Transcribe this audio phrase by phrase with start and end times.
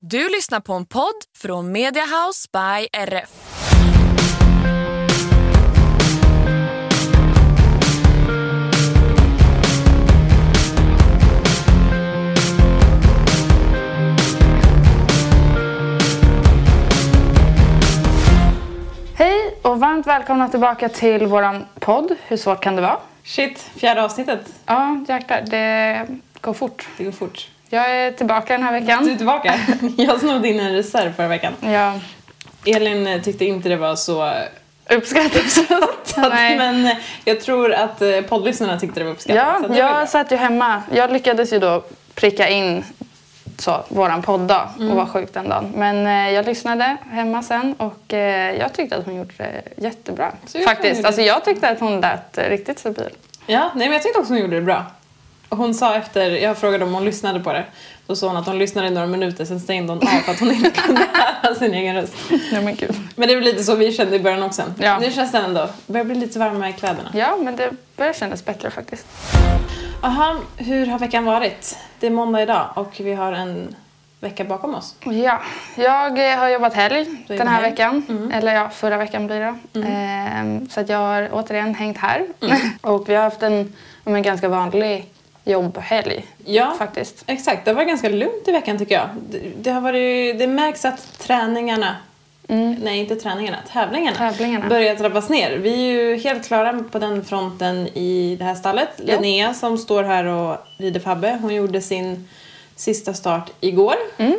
[0.00, 3.30] Du lyssnar på en podd från Mediahouse by RF.
[19.14, 22.98] Hej och varmt välkomna tillbaka till våran podd Hur svårt kan det vara?
[23.24, 24.40] Shit, fjärde avsnittet.
[24.66, 26.06] Ja, jäklar, det
[26.40, 26.88] går fort.
[26.98, 27.48] Det går fort.
[27.68, 29.04] Jag är tillbaka den här veckan.
[29.04, 29.54] Du är tillbaka.
[29.96, 31.52] Jag snodde in en reserv förra veckan.
[31.60, 31.92] Ja,
[32.64, 34.32] Elin eh, tyckte inte det var så
[34.90, 35.72] uppskattat.
[36.58, 36.92] Men eh,
[37.24, 39.36] jag tror att eh, poddlyssnarna tyckte det var uppskattat.
[39.46, 39.78] Ja, var bra.
[39.78, 40.82] jag satt ju hemma.
[40.92, 42.84] Jag lyckades ju då pricka in
[43.58, 44.90] så, våran podd-dag Mm.
[44.90, 45.72] och var sjuk den dagen.
[45.76, 50.32] Men eh, jag lyssnade hemma sen och eh, jag tyckte att hon gjorde det jättebra.
[50.46, 50.96] Så jag Faktiskt.
[50.96, 53.10] gjorde Alltså, jag tyckte att hon lät eh, riktigt stabil.
[53.46, 54.84] Ja, nej, men jag tyckte också hon gjorde det bra.
[55.48, 57.64] Hon sa efter, jag frågade om hon lyssnade på det.
[58.06, 60.40] Då sa hon att hon lyssnade i några minuter, sen stängde hon av för att
[60.40, 61.00] hon inte kunde
[61.42, 62.14] höra sin egen röst.
[62.52, 62.94] Ja, men gud.
[63.16, 64.62] Men det är väl lite så vi kände i början också.
[64.78, 64.98] Ja.
[64.98, 67.10] Nu känns det ändå, börjar bli lite varmare i kläderna.
[67.14, 69.06] Ja, men det börjar kännas bättre faktiskt.
[70.02, 71.78] Aha, hur har veckan varit?
[72.00, 73.76] Det är måndag idag och vi har en
[74.20, 74.94] vecka bakom oss.
[75.04, 75.40] Ja,
[75.76, 77.70] jag eh, har jobbat helg den här helg.
[77.70, 78.30] veckan.
[78.34, 79.80] Eller ja, förra veckan blir det.
[79.86, 82.26] Ehm, så att jag har återigen hängt här.
[82.80, 83.72] och vi har haft en,
[84.04, 85.06] men ganska vanlig
[85.46, 87.24] jobbhelg Ja, faktiskt.
[87.26, 87.64] exakt.
[87.64, 89.08] Det varit ganska lugnt i veckan tycker jag.
[89.30, 91.96] Det, det, har varit, det märks att träningarna,
[92.82, 94.68] nej inte träningarna, tävlingarna, Tävlingarna.
[94.68, 95.56] börjar trappas ner.
[95.58, 98.88] Vi är ju helt klara på den fronten i det här stallet.
[98.96, 102.28] Linnea som står här och rider Fabbe, hon gjorde sin
[102.76, 103.94] sista start igår.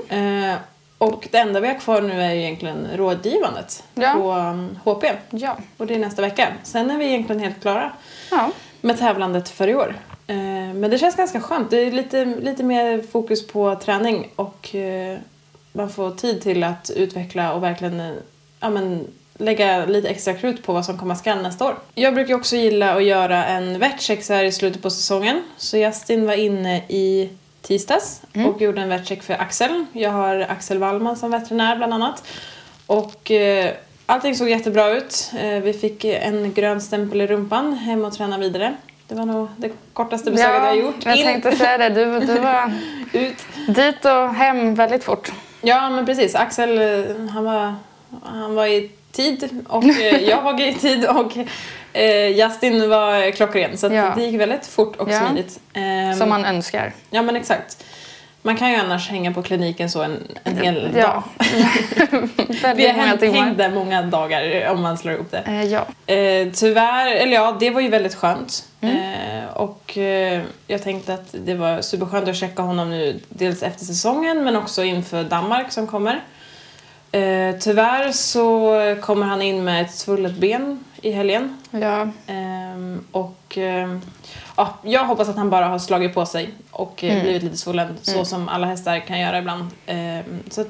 [0.09, 0.53] Eh,
[0.97, 4.13] och det enda vi har kvar nu är ju egentligen rådgivandet Ja.
[4.13, 5.03] på um, HP.
[5.29, 5.57] Ja.
[5.78, 6.47] Och det är nästa vecka.
[6.63, 7.91] Sen är vi egentligen helt klara
[8.31, 8.51] ja.
[8.81, 9.96] med tävlandet för i år.
[10.28, 11.70] Eh, Men det känns ganska skönt.
[11.70, 15.18] Det är lite, lite mer fokus på träning och eh,
[15.74, 18.12] man får tid till att utveckla och verkligen eh,
[18.60, 19.08] ja, men,
[19.40, 21.76] lägga lite extra krut på vad som komma skall nästa år.
[21.96, 25.44] Jag brukar också gilla att göra en vetcheck så här i slutet på säsongen.
[25.58, 27.30] Så Justin var inne i
[27.62, 29.86] tisdags och gjorde en vetcheck för Axel.
[29.94, 32.24] Jag har Axel Wallman som veterinär bland annat.
[32.86, 33.74] Och eh,
[34.06, 35.32] allting såg jättebra ut.
[35.40, 38.76] Eh, vi fick en grön stämpel i rumpan, hem och träna vidare.
[39.07, 40.95] Det var nog det kortaste besöket jag har gjort.
[41.06, 41.90] jag In- tänkte säga det.
[41.90, 42.72] Du, du var
[43.13, 43.45] ut.
[43.68, 45.31] dit och hem väldigt fort.
[45.62, 46.35] Ja, men precis.
[46.35, 47.75] Axel, eh, han var,
[48.23, 51.38] han var i tid och eh, jag var i tid och
[51.97, 53.78] eh, Justin var klockren.
[53.78, 54.13] Så Ja.
[54.16, 55.19] det gick väldigt fort och Ja.
[55.28, 55.59] smidigt.
[55.73, 56.94] Ehm, Som man önskar.
[57.09, 57.84] Ja, men exakt.
[58.47, 61.02] Man kan ju annars hänga på kliniken så en, en hel Ja.
[61.03, 61.24] dag.
[62.75, 62.94] Vi har
[63.44, 65.38] hängt, där många dagar om man slår ihop det.
[65.38, 66.13] Eh, ja.
[66.13, 68.63] Eh, tyvärr, eller ja, det var ju väldigt skönt.
[68.81, 68.97] Mm.
[68.97, 73.85] Eh, och eh, jag tänkte att det var superskönt att checka honom nu, dels efter
[73.85, 76.24] säsongen men också inför Danmark som kommer.
[77.12, 81.58] Eh, tyvärr så kommer han in med ett svullet ben i helgen.
[81.72, 82.08] ja.
[82.28, 83.58] Ehm, och
[84.57, 87.97] ja, jag hoppas att han bara har slagit på sig och eh, blivit lite svullen
[88.01, 89.68] så som alla hästar kan göra ibland.
[89.85, 90.68] Ehm, så att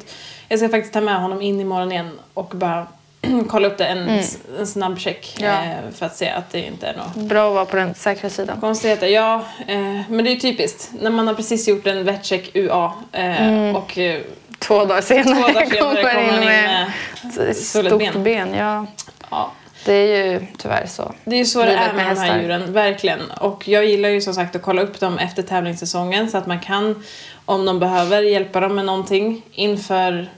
[0.50, 2.88] jag ska faktiskt ta med honom in imorgon igen och bara
[3.50, 4.10] kolla upp det en,
[4.60, 5.48] en snabb check Ja.
[5.64, 8.30] eh, för att se att det inte är något Bra att vara på den säkra
[8.30, 8.60] sidan.
[8.62, 9.08] konstigheter.
[9.08, 9.78] Ja, eh,
[10.10, 14.22] men det är typiskt när man har precis gjort en vetcheck UA eh, och eh,
[14.60, 16.92] Två dagar senare, två dagar senare kommer kommer in med
[17.38, 18.24] med ett stort ben.
[18.24, 18.54] ben.
[18.54, 18.86] Ja.
[19.32, 19.52] ja,
[19.88, 21.14] Det är ju tyvärr så.
[21.26, 23.32] Det är ju så det är med med de här djuren, verkligen.
[23.32, 26.60] Och jag gillar ju som sagt att kolla upp dem efter tävlingssäsongen så att man
[26.60, 27.04] kan,
[27.46, 30.30] om de behöver, hjälpa dem med någonting inför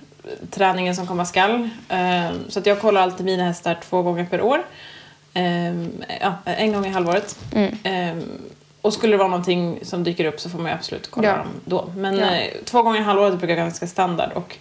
[0.52, 1.70] träningen som komma skall.
[1.90, 4.64] Ehm, Så att jag kollar alltid mina hästar två gånger per år.
[5.34, 5.92] Ehm,
[6.22, 7.38] Ja, en gång i halvåret.
[7.56, 7.78] Mm.
[7.84, 8.24] Ehm,
[8.82, 11.36] Och skulle det vara någonting som dyker upp så får man ju absolut kolla Ja.
[11.38, 11.92] dem då.
[11.96, 12.26] Men Ja.
[12.36, 14.30] eh, två gånger i halvåret brukar vara ganska standard.
[14.34, 14.58] Och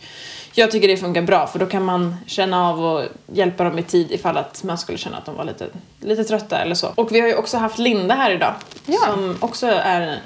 [0.54, 3.82] jag tycker det funkar bra för då kan man känna av och hjälpa dem i
[3.82, 5.66] tid ifall att man skulle känna att de var lite,
[6.00, 6.88] lite trötta eller så.
[6.94, 8.54] Och vi har ju också haft Linda här idag
[8.86, 8.98] Ja.
[9.06, 10.18] som också är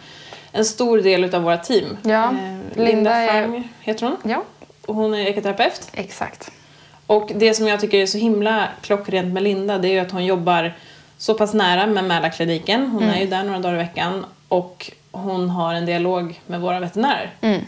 [0.53, 1.97] en stor del utav våra team.
[2.03, 4.43] Ja, Eh, Linda Linda är- Fang heter hon Ja,
[4.87, 5.89] och hon är ekoterapeut.
[5.93, 6.51] exakt.
[7.07, 10.11] Och det som jag tycker är så himla klockrent med Linda det är ju att
[10.11, 10.75] hon jobbar
[11.19, 12.87] så pass nära med Mälarkliniken.
[12.91, 13.15] Hon Mm.
[13.15, 17.31] är ju där några dagar i veckan och hon har en dialog med våra veterinärer.
[17.41, 17.61] Mm.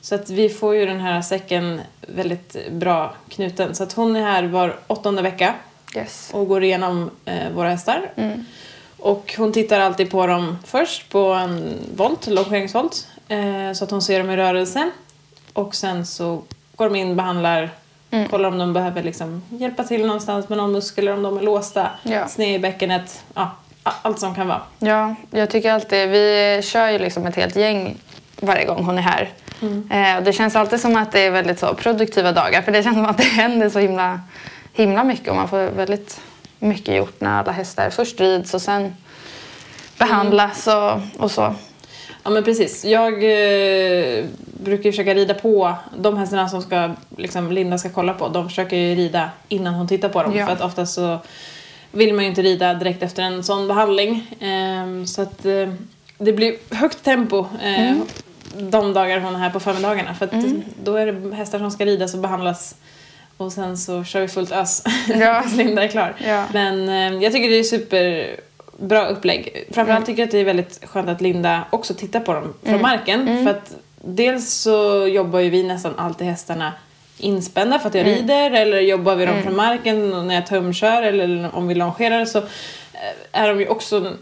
[0.00, 3.74] Så att vi får ju den här säcken väldigt bra knuten.
[3.74, 5.54] Så att hon är här var åttonde vecka
[5.96, 6.30] Yes.
[6.34, 8.10] och går igenom eh, våra hästar.
[8.16, 8.44] Mm.
[8.98, 14.02] Och hon tittar alltid på dem först på en volt, longeringsvolt, eh, så att hon
[14.02, 14.90] ser dem i rörelse.
[15.52, 16.42] Och sen så
[16.76, 17.70] går de in, behandlar,
[18.10, 18.28] Mm.
[18.28, 21.90] kollar om de behöver liksom hjälpa till någonstans med någon muskel, om de är låsta,
[22.02, 22.28] Ja.
[22.28, 23.50] sned i bäckenet, ja,
[23.82, 24.62] allt som kan vara.
[24.78, 27.96] Ja, jag tycker alltid, vi kör ju liksom ett helt gäng
[28.40, 29.32] varje gång hon är här.
[29.90, 32.82] Eh, och det känns alltid som att det är väldigt så produktiva dagar för det
[32.82, 34.20] känns som att det händer så himla,
[34.72, 36.20] himla mycket och man får väldigt
[36.58, 38.96] mycket gjort när alla hästar först rids och sen
[39.98, 41.54] behandlas och, och så.
[42.22, 42.84] Ja men precis.
[42.84, 44.24] Jag eh,
[44.64, 48.28] brukar försöka rida på de hästarna som ska, liksom, Linda ska kolla på.
[48.28, 50.36] De försöker ju rida innan hon tittar på dem.
[50.36, 50.46] Ja.
[50.46, 51.18] För att oftast så
[51.92, 54.34] vill man ju inte rida direkt efter en sån behandling.
[54.40, 55.68] Ehm, så att eh,
[56.18, 57.96] det blir högt tempo eh,
[58.56, 60.14] de dagar hon är här på förmiddagarna.
[60.14, 60.32] För att
[60.82, 62.74] då är det hästar som ska ridas och behandlas.
[63.36, 64.82] Och sen så kör vi fullt ös
[65.20, 65.44] Ja.
[65.56, 66.14] Linda är klar.
[66.26, 66.44] Ja.
[66.52, 69.64] Men eh, jag tycker det är superbra upplägg.
[69.70, 72.82] Framförallt tycker jag att det är väldigt skönt att Linda också tittar på dem från
[72.82, 73.44] marken.
[73.44, 76.72] För att dels så jobbar ju vi nästan alltid hästarna
[77.18, 81.50] inspända för att jag rider eller jobbar vi dem från marken när jag tumkör eller
[81.54, 84.12] om vi longerar så eh, är de ju också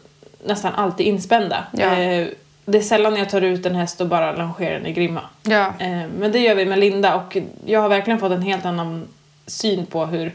[0.44, 1.64] nästan alltid inspända.
[1.72, 1.96] Ja.
[1.96, 2.26] Eh,
[2.68, 5.20] Det är sällan jag tar ut en häst och bara longerar den i grimma.
[5.42, 5.66] Ja.
[5.78, 7.36] Eh, Men det gör vi med Linda och
[7.66, 9.08] jag har verkligen fått en helt annan
[9.46, 10.34] syn på hur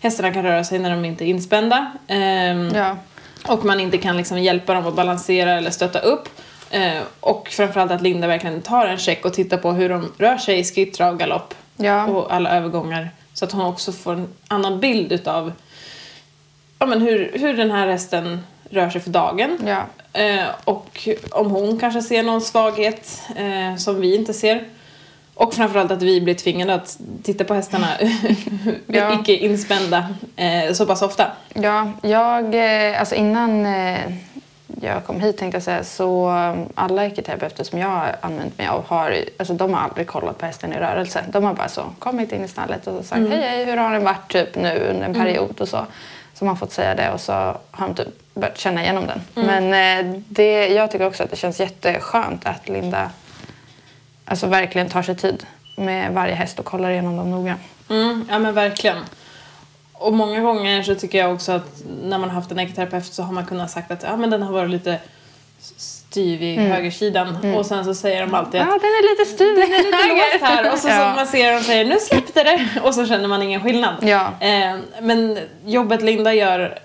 [0.00, 1.92] hästarna kan röra sig när de inte är inspända.
[2.08, 2.96] Ehm, Ja.
[3.48, 6.28] Och man inte kan liksom hjälpa dem att balansera eller stötta upp.
[6.70, 10.36] Eh, Och framförallt att Linda verkligen tar en check och tittar på hur de rör
[10.38, 12.06] sig i skritt, trav, galopp Ja.
[12.06, 13.10] och alla övergångar.
[13.34, 15.52] Så att hon också får en annan bild utav
[16.78, 18.40] ja, men hur, hur den här hästen
[18.74, 19.58] rör sig för dagen.
[19.66, 19.86] Ja.
[20.20, 24.64] Eh, och om hon kanske ser någon svaghet eh, som vi inte ser.
[25.34, 27.86] Och framförallt att vi blir tvingade att titta på hästarna
[28.86, 29.20] Ja.
[29.20, 31.32] icke inspända eh, så pass ofta.
[31.54, 34.00] Ja, jag, eh, alltså innan eh,
[34.80, 38.66] jag kom hit tänkte jag säga så um, alla ekoterapeuter som jag har använt mig
[38.66, 41.24] av har, alltså de har aldrig kollat på hästen i rörelse.
[41.32, 44.04] De har bara så kommit in i stallet och sagt hej hej hur har den
[44.04, 45.86] varit typ nu under en period och så.
[46.40, 49.20] Man har fått säga det och så har de typ börjat känna igenom den.
[49.46, 53.10] Men eh, det, jag tycker också att det känns jätteskönt att Linda
[54.24, 55.46] alltså verkligen tar sig tid
[55.76, 57.56] med varje häst och kollar igenom dem noga.
[57.90, 58.96] Mm, ja men verkligen.
[59.92, 63.22] Och många gånger så tycker jag också att när man har haft en ekoterapeut så
[63.22, 65.00] har man kunnat sagt att ja, men den har varit lite
[66.14, 69.54] styv i högersidan och sen så säger de alltid Ja, att den är lite styv.
[69.60, 71.10] Den är lite låst här och så, Ja.
[71.10, 73.94] så man ser dem säger nu släppte det och så känner man ingen skillnad.
[74.02, 74.32] Ja.
[74.40, 76.78] Eh, men jobbet Linda gör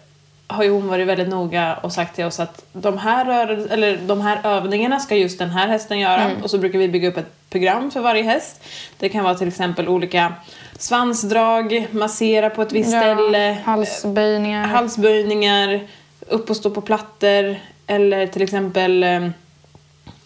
[0.48, 3.98] har ju hon varit väldigt noga och sagt till oss att de här, rör, eller
[3.98, 6.44] de här övningarna ska just den här hästen göra Mm.
[6.44, 8.64] och så brukar vi bygga upp ett program för varje häst.
[9.00, 10.34] Det kan vara till exempel olika
[10.80, 14.64] svansdrag, massera på ett visst ställe, halsböjningar.
[14.68, 15.80] halsböjningar,
[16.28, 17.56] upp och stå på plattor
[17.90, 19.30] eller till exempel eh,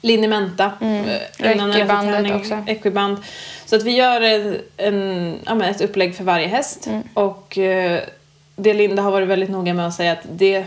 [0.01, 0.71] linimenta.
[0.81, 1.06] Mm.
[1.06, 2.36] eh, Equibandet träning.
[2.36, 2.63] också.
[2.68, 3.18] Equiband.
[3.65, 6.88] Så att vi gör en, en, ja, ett upplägg för varje häst.
[6.88, 7.04] Mm.
[7.13, 8.01] Och eh,
[8.56, 10.65] det Linda har varit väldigt noga med att säga att det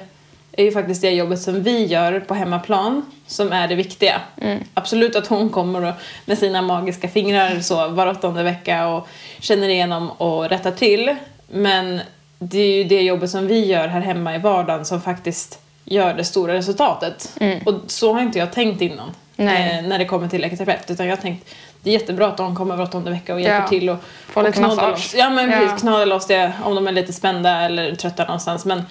[0.52, 4.20] är ju faktiskt det jobbet som vi gör på hemmaplan som är det viktiga.
[4.40, 4.64] Mm.
[4.74, 5.94] Absolut att hon kommer och,
[6.24, 9.08] med sina magiska fingrar så var åttonde vecka och
[9.40, 11.16] känner igenom och rättar till.
[11.48, 12.00] Men
[12.38, 16.14] det är ju det jobbet som vi gör här hemma i vardagen som faktiskt gör
[16.14, 17.38] det stora resultatet.
[17.64, 19.84] Och så har inte jag tänkt innan Mm.
[19.84, 20.90] Eh, när det kommer till lekoterapeut.
[20.90, 23.60] Utan jag har tänkt det är jättebra att de kommer var åttonde vecka och hjälper
[23.60, 23.68] Ja.
[23.68, 25.14] till och, Få och lite knåda loss.
[25.18, 25.58] Ja men Ja.
[25.58, 28.64] precis, knåda loss det om de är lite spända eller trötta någonstans.
[28.64, 28.82] Men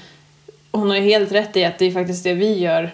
[0.72, 2.92] hon har ju helt rätt i att det är faktiskt det vi gör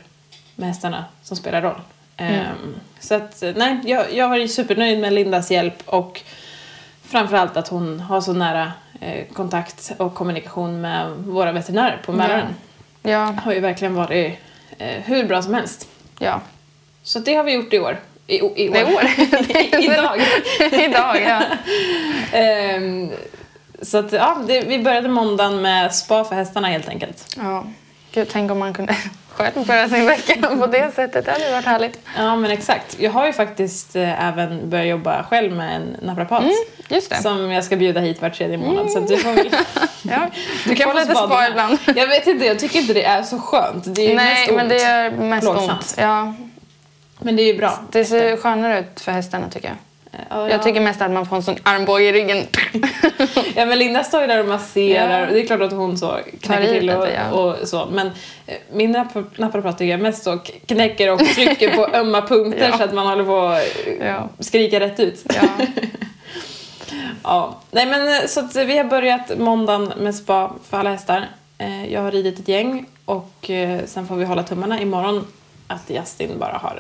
[0.56, 1.82] med hästarna som spelar roll.
[2.18, 2.34] Mm.
[2.36, 6.22] Ehm, så att nej, jag, jag var supernöjd med Lindas hjälp och
[7.06, 12.46] framförallt att hon har så nära eh, kontakt och kommunikation med våra veterinärer på Mälaren.
[12.50, 12.71] Ja,
[13.38, 14.40] Har ju verkligen varit
[14.78, 15.88] eh, hur bra som helst.
[16.20, 16.42] ja.
[17.04, 17.98] Så det har vi gjort i år.
[18.28, 18.76] I, i år.
[18.76, 19.04] Är år.
[19.84, 20.22] Idag.
[20.72, 21.42] Idag, ja.
[22.38, 23.10] Ehm,
[23.82, 27.36] så att, ja, det, vi började måndagen med spa för hästarna helt enkelt.
[27.38, 27.66] ja.
[28.14, 28.96] Gud, tänk om man kunde
[29.32, 31.26] själv börja sin vecka på det sättet.
[31.26, 32.00] Det hade varit härligt.
[32.18, 33.00] Ja men exakt.
[33.00, 36.44] Jag har ju faktiskt eh, även börjat jobba själv med en naprapat.
[36.88, 37.22] det.
[37.22, 38.92] Som jag ska bjuda hit var tredje månad.
[38.92, 39.50] Så att du får väl...
[40.04, 40.28] Ja.
[40.66, 41.78] Du kan få lite spa ibland.
[41.96, 43.96] Jag vet inte, jag tycker inte det är så skönt.
[43.96, 44.58] Det är Nej, mest ont.
[44.58, 45.72] men det gör mest Plågsamt.
[45.72, 45.96] ont.
[45.98, 46.34] Ja.
[47.20, 47.80] Men det är ju bra.
[47.92, 49.78] Det ser skönare ut för hästarna tycker jag.
[50.30, 52.48] Ja, Jag tycker mest att man får en sån armbåge i ryggen.
[53.56, 55.20] Ja men Linda står ju där och masserar.
[55.22, 55.26] Ja.
[55.32, 57.32] Det är klart att hon så knäcker till och, lite, ja.
[57.40, 57.88] och så.
[57.92, 58.08] Men
[58.48, 62.78] eh, min nap- naprapat tycker jag mest så knäcker och trycker på ömma punkter Ja.
[62.78, 65.26] så att man håller på att eh, skrika rätt ut.
[67.24, 67.56] Ja.
[67.72, 71.30] Nej men eh, så vi har börjat måndagen med spa för alla hästar.
[71.90, 73.50] Jag har ridit ett gäng och
[73.86, 75.28] sen får vi hålla tummarna imorgon
[75.72, 76.80] att Justin bara har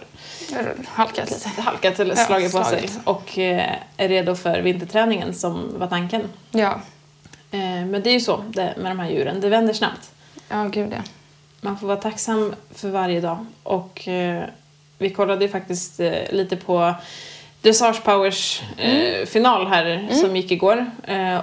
[0.87, 1.61] Halkat lite.
[1.61, 6.21] halkat eller Ja, slagit på sig och eh, är redo för vinterträningen som var tanken.
[6.51, 6.81] Ja.
[7.51, 10.11] Eh, Men det är ju så det, med de här djuren, det vänder snabbt.
[10.49, 11.01] Ja, gud ja.
[11.61, 13.45] Man får vara tacksam för varje dag.
[13.63, 14.43] Och eh,
[14.97, 16.93] vi kollade ju faktiskt lite på
[17.61, 20.85] Dressage Powers eh, final här som gick igår.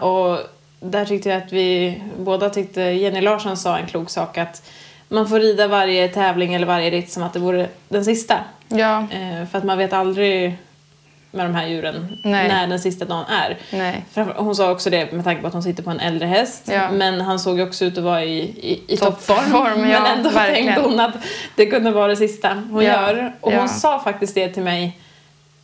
[0.00, 0.38] Och
[0.80, 4.62] där tyckte jag att vi båda tyckte, Jenny Larsson sa en klok sak att
[5.08, 8.38] man får rida varje tävling eller varje ritt som att det vore den sista.
[8.68, 10.56] Ja, Eh, för att man vet aldrig
[11.30, 12.48] med de här djuren Nej.
[12.48, 13.58] när den sista dagen är.
[13.72, 14.04] nej.
[14.36, 16.62] Hon sa också det med tanke på att hon sitter på en äldre häst.
[16.72, 16.90] Ja.
[16.90, 19.50] Men han såg ju också ut att vara i, i, i Toppform,
[19.90, 20.66] ja, men ändå verkligen.
[20.66, 21.14] tänkte hon att
[21.56, 23.32] det kunde vara det sista hon Ja, gör.
[23.40, 24.98] Och hon sa faktiskt det till mig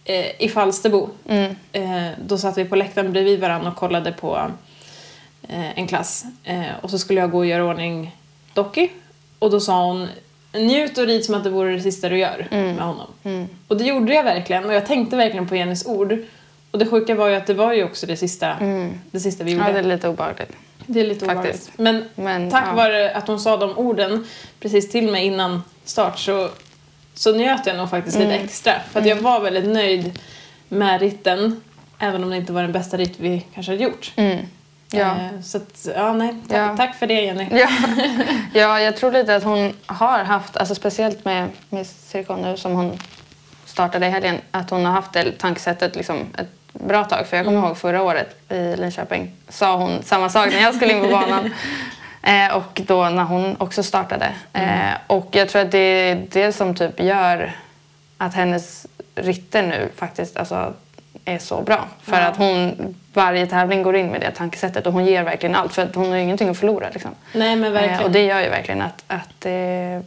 [0.05, 1.09] eh, i Falsterbo.
[1.29, 1.57] Mm.
[1.73, 4.51] Eh, då satt vi på läktaren bredvid varandra och kollade på
[5.49, 6.25] eh, en klass.
[6.45, 8.17] Eh, och så skulle jag gå och göra ordning
[8.55, 8.89] Docky.
[9.45, 10.09] Och då sa hon
[10.53, 12.75] njut och rid som att det vore det sista du gör Mm.
[12.75, 13.07] med honom.
[13.69, 14.65] Och det gjorde jag verkligen.
[14.65, 16.17] Och jag tänkte verkligen på Jennys ord.
[16.71, 18.57] Och det sjuka var ju att det var ju också det sista,
[19.11, 19.65] det sista vi gjorde.
[19.65, 19.77] Mm.
[19.77, 20.53] Ja, det är lite obehagligt.
[20.87, 21.71] Det är lite obehagligt.
[21.77, 22.75] Men, Men, tack ja.
[22.75, 24.27] vare att hon sa de orden
[24.61, 26.49] precis till mig innan start så,
[27.15, 28.45] så njöt jag nog faktiskt lite Mm.
[28.45, 28.73] extra.
[28.93, 30.19] För att jag var väldigt nöjd
[30.69, 31.61] med ritten.
[31.99, 34.13] Även om det inte var den bästa ritt vi kanske hade gjort.
[34.93, 35.07] Mm.
[35.09, 35.15] Ja.
[35.15, 36.35] Eh, så att, ja, nej.
[36.49, 36.77] Tack, Ja.
[36.77, 37.49] tack för det Jenny.
[37.51, 37.69] Ja.
[38.61, 42.73] ja, jag tror lite att hon har haft, alltså speciellt med Miss Cirkon nu som
[42.73, 42.99] hon
[43.65, 47.27] startade i helgen, att hon har haft det tankesättet liksom ett bra tag.
[47.27, 50.93] För jag kommer ihåg förra året i Linköping sa hon samma sak när jag skulle
[50.93, 51.51] in på banan.
[52.27, 54.33] Eh, och då när hon också startade.
[54.53, 57.53] Eh, och jag tror att det är det som typ gör
[58.19, 60.73] att hennes ritter nu faktiskt alltså,
[61.25, 61.89] är så bra.
[62.03, 62.27] För Ja.
[62.27, 65.73] att hon varje tävling går in med det tankesättet och hon ger verkligen allt.
[65.73, 66.89] För att hon har ingenting att förlora.
[66.93, 67.11] Liksom.
[67.33, 68.01] Nej men verkligen.
[68.01, 70.03] Eh, och det gör ju verkligen att, att det är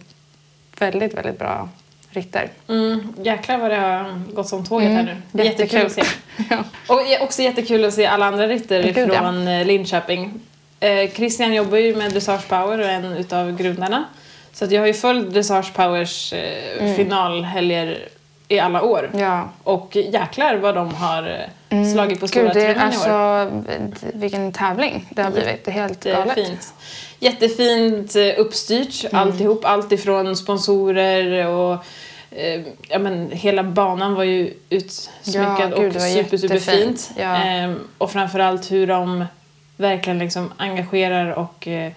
[0.80, 1.70] väldigt, väldigt bra
[2.10, 2.50] ritter.
[2.68, 5.12] Mm, jäklar vad det har gått som tåget här nu.
[5.12, 5.22] Mm.
[5.32, 5.80] Jättekul.
[5.80, 6.04] jättekul att se.
[6.50, 6.64] ja.
[6.88, 9.20] Och också jättekul att se alla andra ritter Gud, ja.
[9.20, 10.34] från eh, Linköping.
[10.80, 14.06] Eh, Christian jobbar ju med Dressage Power och är en utav grundarna.
[14.54, 18.08] Så att jag har ju följt Dressage Powers eh, finalhelger
[18.48, 19.10] i alla år.
[19.14, 19.20] Mm.
[19.20, 19.50] Ja.
[19.64, 22.82] Och jäklar vad de har eh, slagit på stora trumman i år.
[22.82, 23.64] alltså,
[24.14, 25.66] vilken tävling det har blivit.
[25.66, 26.34] Det är helt Det är galet.
[26.36, 26.74] fint.
[27.20, 29.22] Jättefint eh, uppstyrt Mm.
[29.22, 29.66] alltihop.
[29.66, 31.74] Allt ifrån sponsorer och
[32.32, 36.68] eh, ja, men hela banan var ju utsmyckad Ja, gud, och super, super fint.
[36.68, 37.12] jättefint.
[37.18, 37.36] Ja.
[37.36, 39.26] Ehm, och framförallt hur de
[39.78, 41.92] verkligen liksom engagerar och eh,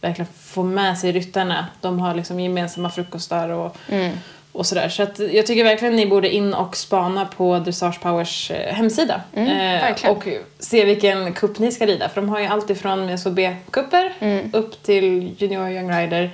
[0.00, 1.66] verkligen får med sig ryttarna.
[1.80, 4.12] De har liksom gemensamma frukostar och, Mm.
[4.58, 4.88] Och sådär.
[4.88, 9.20] Så att jag tycker verkligen ni borde in och spana på Dressage Powers eh, hemsida.
[9.34, 9.48] Mm,
[9.94, 12.08] Eh, och se vilken kupp ni ska rida.
[12.08, 14.50] För de har ju allt ifrån SOB-kupper Mm.
[14.52, 16.30] upp till Junior Young Rider,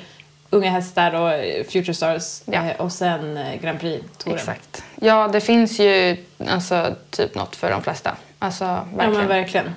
[0.51, 2.43] Unga hästar och eh, Future Stars.
[2.45, 2.65] Ja.
[2.71, 4.39] Eh, och sen eh, Grand Prix-touren.
[4.39, 4.85] Exakt.
[5.01, 6.17] Ja, det finns ju
[6.49, 8.17] alltså, typ något för de flesta.
[8.39, 9.13] Alltså, Ja verkligen.
[9.19, 9.75] men verkligen.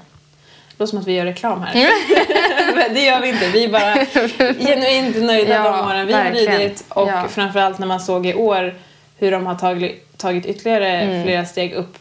[0.78, 1.74] Det låter som att vi gör reklam här.
[2.76, 3.48] Men det gör vi inte.
[3.50, 3.96] Vi är bara
[4.66, 6.86] genuint nöjda Ja, de åren vi har ridit.
[6.90, 7.24] Och Ja.
[7.30, 8.74] framförallt när man såg i år
[9.18, 11.24] hur de har tagit, tagit ytterligare Mm.
[11.24, 11.98] flera steg upp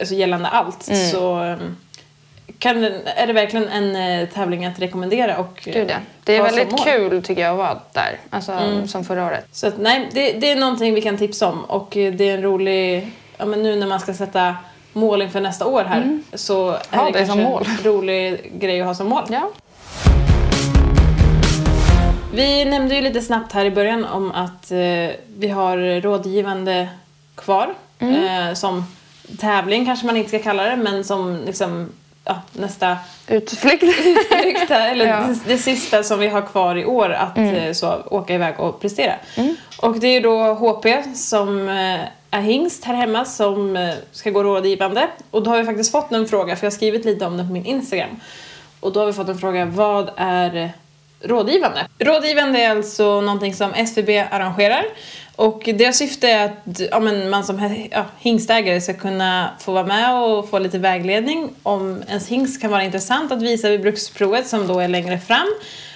[0.00, 0.82] alltså gällande allt.
[1.12, 1.76] Så um,
[2.58, 2.84] kan,
[3.16, 5.36] är det verkligen en eh, tävling att rekommendera.
[5.38, 5.96] Och, eh, Gud, ja.
[6.24, 8.18] Det är väldigt kul tycker jag att vara där.
[8.30, 8.88] Alltså, Mm.
[8.88, 9.46] Som förra året.
[9.52, 11.64] Så att, nej, det, det är någonting vi kan tipsa om.
[11.64, 13.08] Och eh, det är en rolig...
[13.38, 14.56] Ja, men nu när man ska sätta
[14.92, 17.66] mål inför nästa år här så är Ha det, det som kanske mål.
[17.78, 19.22] en rolig grej att ha som mål.
[19.30, 19.50] Ja.
[22.32, 24.78] Vi nämnde ju lite snabbt här i början om att eh,
[25.38, 26.88] vi har rådgivande
[27.34, 27.74] kvar.
[27.98, 28.48] Mm.
[28.48, 28.84] Eh, som
[29.40, 31.88] tävling kanske man inte ska kalla det, men som liksom,
[32.24, 32.96] ja, nästa
[33.28, 33.82] Utflykt.
[34.44, 35.16] rykte, eller Ja.
[35.16, 35.32] Mm.
[35.32, 38.80] det, det sista som vi har kvar i år att eh, så, åka iväg och
[38.80, 39.12] prestera.
[39.82, 44.30] Och det är ju då HP som eh, är hingst här hemma som eh, ska
[44.30, 45.08] gå rådgivande.
[45.30, 47.44] Och då har vi faktiskt fått en fråga, för jag har skrivit lite om det
[47.44, 48.20] på min Instagram.
[48.80, 50.72] Och då har vi fått en fråga, vad är
[51.20, 51.86] rådgivande?
[51.98, 54.84] Rådgivande är alltså någonting som SVB arrangerar.
[55.36, 59.86] Och deras syfte är att ja, men man som ja, hingstägare ska kunna få vara
[59.86, 64.46] med och få lite vägledning om ens hingst kan vara intressant att visa vid bruksprovet
[64.46, 65.54] som då är längre fram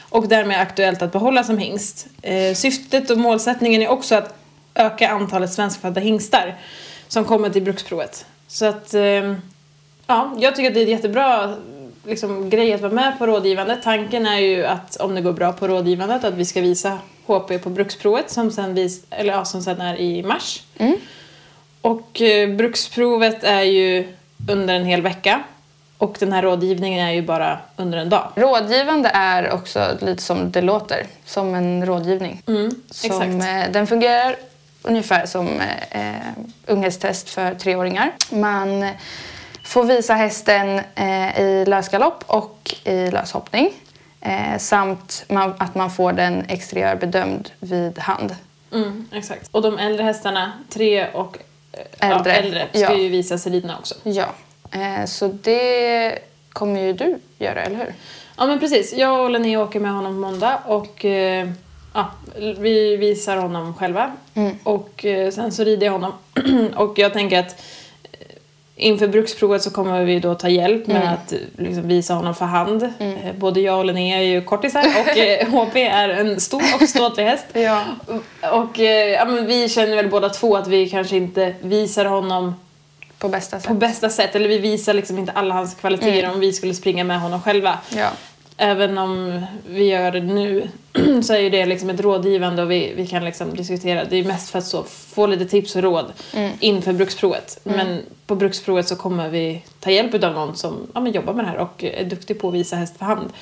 [0.08, 2.06] och därmed aktuellt att behålla som hingst.
[2.22, 4.43] Eh, syftet och målsättningen är också att
[4.74, 6.54] öka antalet svenskfödda hingstar
[7.08, 8.26] som kommer till bruksprovet.
[8.46, 9.34] Så att, eh,
[10.06, 11.54] ja, jag tycker att det är ett jättebra
[12.06, 13.82] liksom, grej att vara med på rådgivandet.
[13.82, 17.58] Tanken är ju att om det går bra på rådgivandet att vi ska visa HP
[17.62, 20.62] på bruksprovet som sen, vis, eller, ja, som sen är i mars.
[21.80, 24.08] Och eh, bruksprovet är ju
[24.50, 25.42] under en hel vecka
[25.98, 28.28] och den här rådgivningen är ju bara under en dag.
[28.34, 32.42] Rådgivande är också lite som det låter, som en rådgivning.
[32.44, 32.70] som, Mm,
[33.04, 33.22] exakt.
[33.66, 34.36] eh, den fungerar
[34.84, 36.32] ungefär som eh, eh,
[36.66, 38.12] unghästtest för treåringar.
[38.30, 38.88] Man
[39.64, 43.72] får visa hästen eh, i lösgalopp och i löshoppning.
[44.20, 48.36] Eh, samt man, att man får den exteriörbedömd vid hand.
[48.72, 49.48] Mm, exakt.
[49.50, 51.38] Och de äldre hästarna, tre och
[51.72, 52.94] eh, Äldre, Ja, äldre ska ja.
[52.94, 53.94] ju visas i ridna också.
[54.02, 54.26] Ja,
[54.72, 56.18] eh, så det
[56.52, 57.94] kommer ju du göra, eller hur?
[58.36, 61.48] Ja men precis, jag och Linnea åker med honom på måndag och eh,
[61.94, 62.10] ja,
[62.58, 64.12] vi visar honom själva.
[64.64, 66.12] Och eh, sen så rider jag honom.
[66.76, 67.62] och jag tänker att
[68.12, 68.18] eh,
[68.76, 72.44] inför bruksprovet så kommer vi då ta hjälp med att eh, liksom, visa honom för
[72.44, 72.82] hand.
[72.82, 75.06] Eh, Både jag och Linnea är ju kortisar och
[75.66, 77.46] HP är en stor och ståtlig häst.
[77.52, 77.82] Ja.
[78.52, 82.54] Och ja, men vi känner väl båda två att vi kanske inte visar honom
[83.18, 83.68] På bästa sätt.
[83.68, 84.34] på bästa sätt.
[84.34, 87.78] Eller vi visar liksom inte alla hans kvaliteter om vi skulle springa med honom själva.
[87.96, 88.08] Ja.
[88.56, 90.68] Även om vi gör det nu
[91.22, 94.04] så är det liksom ett rådgivande och vi, vi kan liksom diskutera.
[94.04, 96.12] Det är mest för att så få lite tips och råd
[96.60, 97.60] inför bruksprovet.
[97.62, 101.44] Men på bruksprovet så kommer vi ta hjälp av någon som ja, men jobbar med
[101.44, 103.32] det här och är duktig på att visa häst för hand.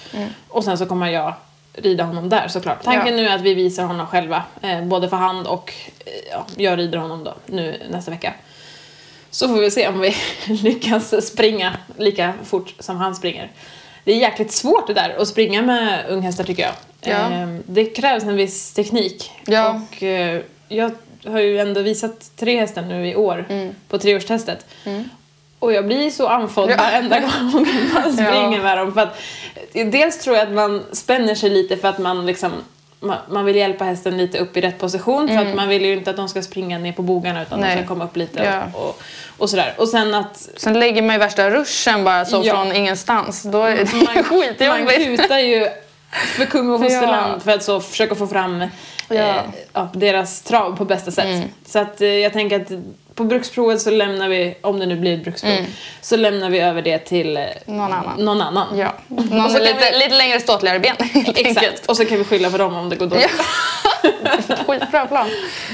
[0.49, 1.35] Och sen så kommer jag
[1.75, 2.83] rida honom där såklart.
[2.83, 3.23] Tanken Ja.
[3.23, 5.73] nu är att vi visar honom själva, eh, både för hand och
[6.07, 8.35] eh, ja, jag rider honom då nu nästa vecka.
[9.31, 10.17] Så får vi se om vi
[10.63, 13.51] lyckas springa lika fort som han springer.
[14.05, 16.73] Det är jäkligt svårt det där att springa med unghästar tycker jag.
[17.01, 17.15] Ja.
[17.35, 19.31] Ehm, Det krävs en viss teknik.
[19.47, 19.81] Ja.
[19.93, 20.91] Och eh, jag
[21.27, 23.47] har ju ändå visat tre hästar nu i år
[23.89, 24.67] på treårstestet.
[25.59, 26.79] Och jag blir så andfådd Mm.
[26.79, 26.91] Ja.
[26.91, 27.21] varenda
[27.53, 28.63] gång man springer Ja.
[28.63, 28.95] med dem.
[28.95, 29.19] För att,
[29.73, 32.53] eh, dels tror jag att man spänner sig lite för att man liksom
[33.03, 35.93] man, man vill hjälpa hästen lite upp i rätt position för att man vill ju
[35.93, 37.77] inte att de ska springa ner på bogarna utan de Mm.
[37.77, 37.85] Nej.
[37.85, 38.79] ska komma upp lite Ja.
[38.81, 39.03] och,
[39.39, 39.75] och, sådär.
[39.79, 42.55] Och sen att Sen lägger man ju värsta ruschen bara så Ja.
[42.55, 43.43] från ingenstans.
[43.43, 45.21] Då är det man, man skitjobbigt.
[45.23, 45.69] kutar ju
[46.37, 47.41] för kung och fosterland Ja.
[47.41, 48.65] för att så försöka få fram
[49.09, 49.15] Ja.
[49.17, 49.37] Mm.
[49.75, 51.45] eh, deras trav på bästa sätt.
[51.67, 52.71] Så att eh, jag tänker att
[53.15, 55.53] på bruksprovet så lämnar vi, om det nu blir ett bruksprov,
[56.01, 57.77] så lämnar vi över det till eh, Mm.
[57.79, 58.25] Någon annan.
[58.25, 58.79] någon annan.
[58.79, 58.95] Ja.
[59.09, 60.97] Någon Och så med lite, vi- lite längre ståtligare ben
[61.37, 63.31] Exakt, och så kan vi skylla på dem om det går dåligt.
[64.03, 64.57] Ja.
[64.67, 65.29] Skitbra plan.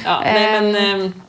[0.05, 1.22] Ja, nej, men, ehm,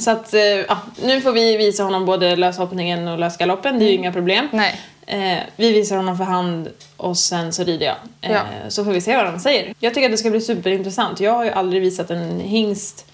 [0.00, 3.86] så att, eh, ja, nu får vi visa honom både löshoppningen och lösgaloppen, det är
[3.88, 4.48] ju inga problem.
[4.52, 4.80] Nej.
[5.06, 7.96] Eh, vi visar honom för hand och sen så rider jag.
[8.20, 8.42] Eh, Ja.
[8.68, 9.74] Så får vi se vad de säger.
[9.80, 11.20] Jag tycker att det ska bli superintressant.
[11.20, 13.06] Jag har ju aldrig visat en hingst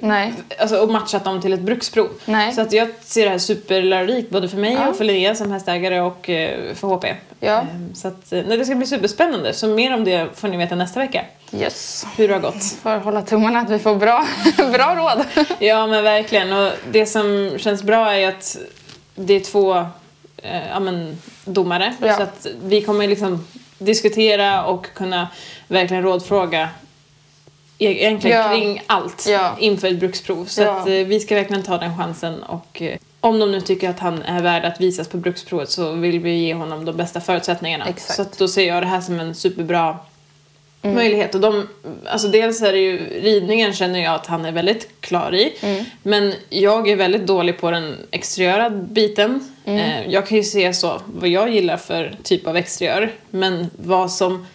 [0.00, 0.32] Nej.
[0.58, 2.08] alltså, och matchat dem till ett bruksprov.
[2.24, 2.52] Nej.
[2.52, 4.88] Så att jag ser det här superlärorikt både för mig Ja.
[4.88, 7.04] och för Linnea som hästägare och eh, för HP.
[7.40, 7.58] Ja.
[7.58, 7.64] Eh,
[7.94, 9.52] Så att, eh, nej, det ska bli superspännande.
[9.52, 11.24] Så mer om det får ni veta nästa vecka.
[11.52, 12.06] Yes.
[12.16, 12.64] Hur det har gått.
[12.82, 15.24] Får hålla tummarna att vi får bra, bra råd.
[15.58, 16.52] Ja men verkligen.
[16.52, 18.56] Och det som känns bra är att
[19.14, 19.74] det är två
[20.36, 21.94] eh, ja, men, domare.
[22.02, 22.16] Ja.
[22.16, 23.46] Så att vi kommer liksom
[23.78, 25.28] diskutera och kunna
[25.68, 26.68] verkligen rådfråga
[27.84, 28.48] egentligen Ja.
[28.48, 29.56] kring allt Ja.
[29.60, 30.44] inför ett bruksprov.
[30.44, 30.70] Så Ja.
[30.80, 33.98] att eh, vi ska verkligen ta den chansen och eh, om de nu tycker att
[33.98, 37.84] han är värd att visas på bruksprovet så vill vi ge honom de bästa förutsättningarna.
[37.88, 38.14] Exakt.
[38.16, 39.98] Så att då ser jag det här som en superbra
[40.82, 40.96] Mm.
[40.96, 41.34] möjlighet.
[41.34, 41.68] Och de,
[42.06, 45.52] alltså dels är det ju, ridningen känner jag att han är väldigt klar i.
[45.60, 45.84] Mm.
[46.02, 49.48] Men jag är väldigt dålig på den exteriöra biten.
[49.64, 49.80] Mm.
[49.80, 53.12] Eh, jag kan ju se så vad jag gillar för typ av exteriör.
[53.30, 54.46] Men vad som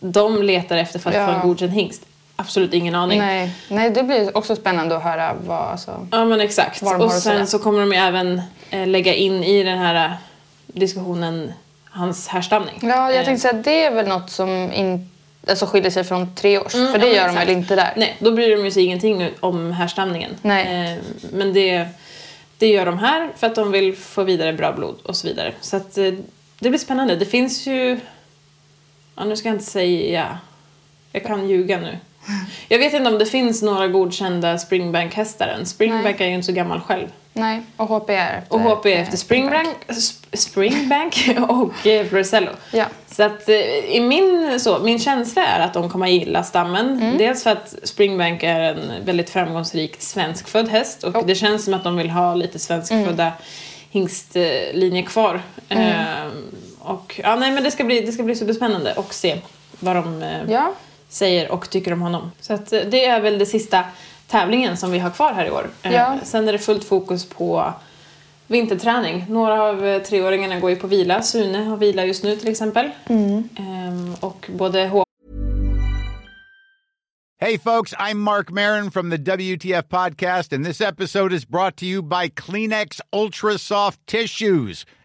[0.00, 1.26] de letar efter för att Ja.
[1.26, 2.02] få en godkänd hingst.
[2.36, 3.18] Absolut ingen aning.
[3.18, 3.50] Nej.
[3.68, 5.58] Nej, det blir också spännande att höra vad...
[5.58, 6.06] Alltså...
[6.10, 6.80] Ja men exakt.
[6.80, 10.12] De Och sen så kommer de ju även eh, lägga in i den här eh,
[10.66, 11.52] diskussionen
[11.84, 12.78] hans härstamning.
[12.82, 15.10] Ja, jag Eh, tänkte säga att det är väl något som in...
[15.48, 16.74] alltså, skiljer sig från tre års.
[16.74, 17.48] Mm, för det ja, gör de exakt.
[17.48, 17.92] väl inte där?
[17.96, 20.30] Nej, då bryr de sig ingenting om härstamningen.
[20.42, 20.92] Nej.
[20.92, 20.98] Eh,
[21.32, 21.86] men det,
[22.58, 25.52] det gör de här för att de vill få vidare bra blod och så vidare.
[25.60, 26.12] Så att eh,
[26.58, 27.16] det blir spännande.
[27.16, 28.00] Det finns ju...
[29.16, 30.38] Ja, nu ska jag inte säga...
[31.12, 31.98] Jag kan ljuga nu.
[32.68, 35.66] Jag vet inte om det finns några godkända Springbank-hästar än.
[35.66, 37.06] Springbank är ju inte så gammal själv.
[37.34, 38.54] Nej, och HP är efter...
[38.54, 42.50] Och HP är efter Springbank, Sp- Springbank och eh, Floresello.
[42.72, 42.84] Ja.
[43.10, 43.56] Så att eh,
[43.96, 46.86] i min, så, min känsla är att de kommer att gilla stammen.
[47.02, 47.18] Mm.
[47.18, 51.14] Dels för att Springbank är en väldigt framgångsrik svenskfödd häst och Oh.
[51.16, 51.26] Mm.
[51.26, 53.32] det känns som att de vill ha lite svenskfödda
[53.90, 55.42] hingstlinjer kvar.
[55.68, 55.84] Mm.
[55.84, 56.44] Ehm,
[56.78, 59.36] och ja, nej men det ska bli, det ska bli superspännande och se
[59.80, 60.72] vad de eh, Ja.
[61.12, 62.30] Säger och tycker om honom.
[62.40, 63.84] Så att eh, det är väl det sista
[64.26, 65.70] tävlingen som vi har kvar här i år.
[65.82, 66.18] Eh, Ja.
[66.24, 67.72] Sen är det fullt fokus på
[68.46, 69.24] vinterträning.
[69.28, 71.22] Några av eh, treåringarna går ju på vila.
[71.22, 72.90] Sune har vila just nu till exempel.
[73.08, 75.04] Ehm, och både H
[77.40, 81.84] Hey, folks, I'm Mark Marin from the WTF Podcast, and this episode is brought to
[81.84, 84.86] you by Kleenex Ultra Soft Tissues,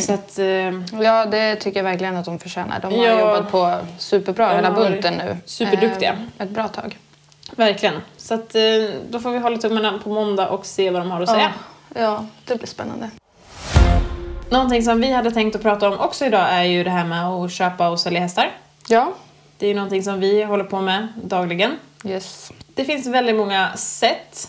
[0.00, 0.46] Så att, eh,
[1.02, 2.80] Ja, det tycker jag verkligen att de förtjänar.
[2.80, 3.20] De har Ja.
[3.20, 5.36] jobbat på superbra hela bunten nu.
[5.44, 6.12] superduktiga.
[6.38, 6.98] Eh, Ett bra tag.
[7.56, 7.94] verkligen.
[8.16, 8.62] Så att, eh,
[9.10, 11.52] då får vi hålla tummarna på måndag och se vad de har att säga.
[11.94, 13.10] Ja, ja, det blir spännande.
[14.50, 17.26] Någonting som vi hade tänkt att prata om också idag är ju det här med
[17.26, 18.50] att köpa och sälja hästar.
[18.88, 19.12] Ja,
[19.58, 21.72] Det är ju någonting som vi håller på med dagligen.
[22.04, 22.52] yes.
[22.74, 24.48] Det finns väldigt många sätt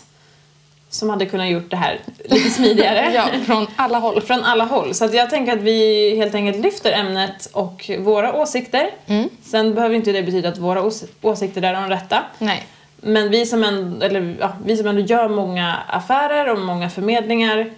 [0.90, 3.10] som hade kunnat gjort det här lite smidigare.
[3.14, 4.20] Ja, från alla håll.
[4.22, 4.94] Från alla håll.
[4.94, 8.90] Så jag tänker att vi helt enkelt lyfter ämnet och våra åsikter.
[9.06, 9.28] Mm.
[9.42, 12.22] Sen behöver inte det betyda att våra ås- åsikter är de rätta.
[12.38, 12.66] Nej.
[13.00, 17.70] Men vi som, ändå, eller, ja, vi som ändå gör många affärer och många förmedlingar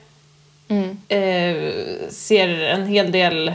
[0.68, 0.99] Mm.
[1.09, 1.73] eh,
[2.11, 3.53] ser en hel del...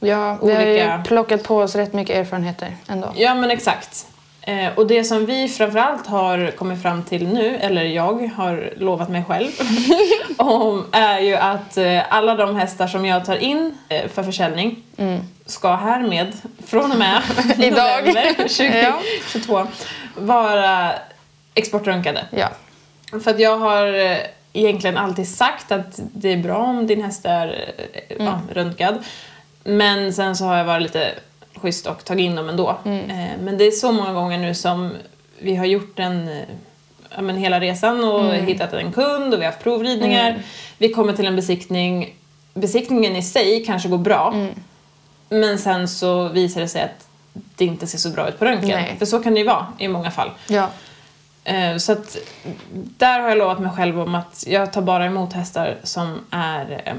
[0.00, 3.12] Ja, vi har Olika- ju plockat på oss rätt mycket erfarenheter ändå.
[3.16, 4.06] Ja men exakt.
[4.42, 9.08] Eh, och det som vi framförallt har kommit fram till nu, eller jag har lovat
[9.08, 9.48] mig själv,
[10.36, 14.82] om, är ju att eh, alla de hästar som jag tar in eh, för försäljning
[15.46, 16.32] ska härmed,
[16.66, 17.22] från och med
[17.58, 18.06] Idag.
[18.06, 18.34] november
[18.82, 18.98] Ja.
[19.32, 19.66] 2022,
[20.16, 20.92] vara
[21.54, 22.24] exportröntgade.
[22.30, 22.48] Ja.
[23.24, 24.16] För att jag har eh,
[24.52, 28.26] egentligen alltid sagt att det är bra om din häst är eh, Mm.
[28.26, 29.04] ja, röntgad.
[29.64, 31.10] Men sen så har jag varit lite
[31.54, 32.76] schysst och tagit in dem ändå.
[32.84, 33.10] Mm.
[33.10, 34.90] Eh, Men det är så många gånger nu som
[35.38, 36.44] vi har gjort den eh,
[37.16, 38.46] ja, men hela resan och Mm.
[38.46, 40.42] hittat en kund och vi har haft provridningar.
[40.78, 42.14] Vi kommer till en besiktning.
[42.54, 44.30] Besiktningen i sig kanske går bra.
[44.34, 44.54] Mm.
[45.28, 47.06] Men sen så visar det sig att
[47.56, 48.68] det inte ser så bra ut på röntgen.
[48.80, 48.96] Nej.
[48.98, 50.30] För så kan det ju vara i många fall.
[50.48, 50.68] Ja.
[51.44, 52.16] Eh, Så att
[52.72, 56.94] där har jag lovat mig själv om att jag tar bara emot hästar som är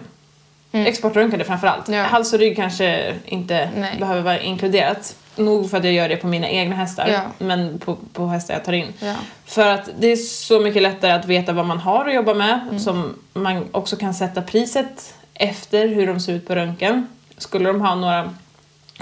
[0.72, 1.88] eh, exportröntgade framförallt.
[1.88, 2.00] Mm.
[2.00, 2.06] Ja.
[2.06, 3.96] Hals och rygg kanske inte Nej.
[4.00, 5.16] behöver vara inkluderat.
[5.36, 7.22] Nog för att jag gör det på mina egna hästar, Ja.
[7.38, 8.94] men på, på hästar jag tar in.
[9.00, 9.16] Ja.
[9.46, 12.60] För att det är så mycket lättare att veta vad man har att jobba med,
[12.68, 12.80] Mm.
[12.80, 17.08] som man också kan sätta priset efter hur de ser ut på röntgen.
[17.38, 18.34] Skulle de ha några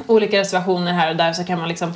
[0.08, 1.94] olika reservationer här och där så kan man liksom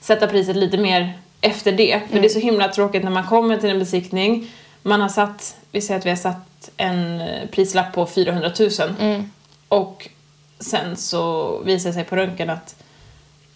[0.00, 2.00] sätta priset lite mer efter det.
[2.10, 4.50] För det är så himla tråkigt när man kommer till en besiktning.
[4.82, 8.50] Man har satt, vi säger att vi har satt en eh, prislapp på 400
[8.98, 9.24] 000.
[9.68, 10.08] Och
[10.60, 12.74] sen så visar det sig på röntgen att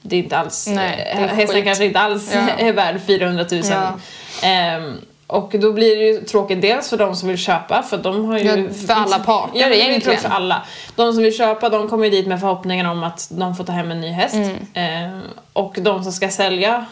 [0.03, 1.65] det inte alls, Nej, det är eh, hästen skit.
[1.65, 2.49] kanske inte alls Ja.
[2.59, 3.63] är värd 400 000.
[3.71, 3.93] Ja.
[4.43, 4.95] Ehm,
[5.27, 8.39] och då blir det ju tråkigt dels för de som vill köpa för de har
[8.39, 8.45] ju...
[8.45, 10.21] Ja, för alla parter ja, är egentligen.
[10.21, 10.63] för alla.
[10.97, 13.73] De som vill köpa de kommer ju dit med förhoppningen om att de får ta
[13.73, 14.35] hem en ny häst.
[14.35, 14.57] Mm.
[14.75, 15.21] Ehm,
[15.53, 16.87] och de som ska sälja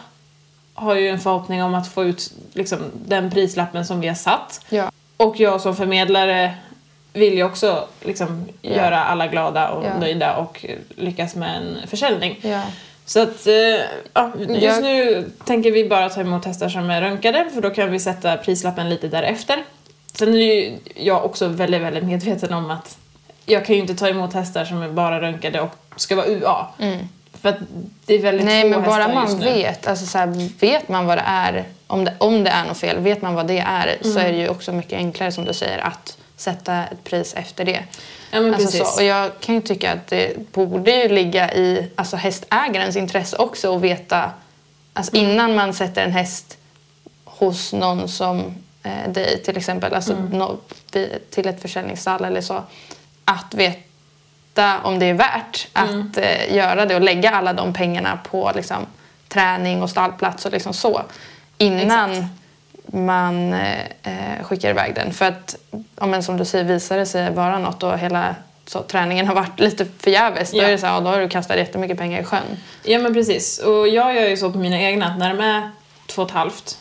[0.74, 4.60] har ju en förhoppning om att få ut liksom, den prislappen som vi har satt.
[4.68, 4.90] Ja.
[5.16, 6.54] Och jag som förmedlare
[7.12, 9.98] vill ju också liksom, göra alla glada och Ja.
[9.98, 10.64] nöjda och
[10.96, 12.38] lyckas med en försäljning.
[12.42, 12.62] Ja.
[13.06, 13.54] Så att, eh,
[14.12, 17.70] ja, just Jag- nu tänker vi bara ta emot hästar som är röntgade för då
[17.70, 19.64] kan vi sätta prislappen lite därefter.
[20.14, 22.96] Sen är ju jag också väldigt, väldigt medveten om att
[23.46, 26.66] jag kan ju inte ta emot hästar som är bara röntgade och ska vara UA.
[27.44, 27.58] För att
[28.06, 28.44] det är väldigt.
[28.46, 29.44] Nej, få men bara man just nu.
[29.44, 29.86] vet.
[29.86, 32.98] Alltså så här, vet man vad det är, om det, om det är något fel,
[32.98, 34.26] vet man vad det är så Mm.
[34.26, 37.82] är det ju också mycket enklare som du säger att sätta ett pris efter det.
[38.30, 38.88] Ja, men alltså precis.
[38.94, 43.36] så, och jag kan ju tycka att det borde ju ligga i alltså hästägarens intresse
[43.36, 44.30] också att veta,
[44.92, 45.30] alltså Mm.
[45.30, 46.58] innan man sätter en häst
[47.24, 50.48] hos någon som eh, dig till exempel, alltså Mm.
[50.92, 52.62] vid- till ett försäljningsstall eller så,
[53.24, 53.78] att veta
[54.82, 56.00] om det är värt Mm.
[56.10, 58.86] att eh, göra det och lägga alla de pengarna på liksom,
[59.28, 61.02] träning och stallplats och liksom så.
[61.58, 62.32] Innan Exakt.
[62.86, 65.12] man eh, eh, skickar iväg den.
[65.12, 65.56] För att
[65.98, 68.34] om en som du säger visar det sig vara något och hela
[68.66, 70.64] så, träningen har varit lite förgäves då Ja.
[70.64, 72.42] är det så här, ja, då har du kastat jättemycket pengar i sjön.
[72.82, 73.58] Ja men precis.
[73.58, 75.70] Och jag gör ju så på mina egna att när de är
[76.06, 76.78] två och ett halvt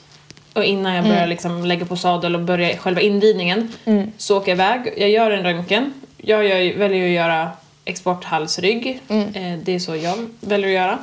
[0.53, 3.73] och innan jag börjar liksom lägga på sadel och börja själva inridningen
[4.17, 4.93] så åker jag iväg.
[4.97, 5.93] Jag gör en röntgen.
[6.17, 7.49] Jag gör, väljer att göra
[7.85, 9.01] exporthalsrygg.
[9.07, 10.99] Eh, det är så jag väljer att göra.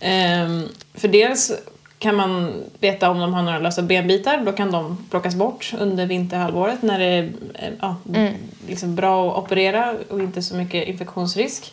[0.00, 1.52] Ehm, för dels
[1.98, 4.42] kan man veta om de har några lösa benbitar.
[4.46, 7.96] Då kan de plockas bort under vinterhalvåret när det är eh, ja,
[8.68, 11.72] liksom bra att operera och inte så mycket infektionsrisk.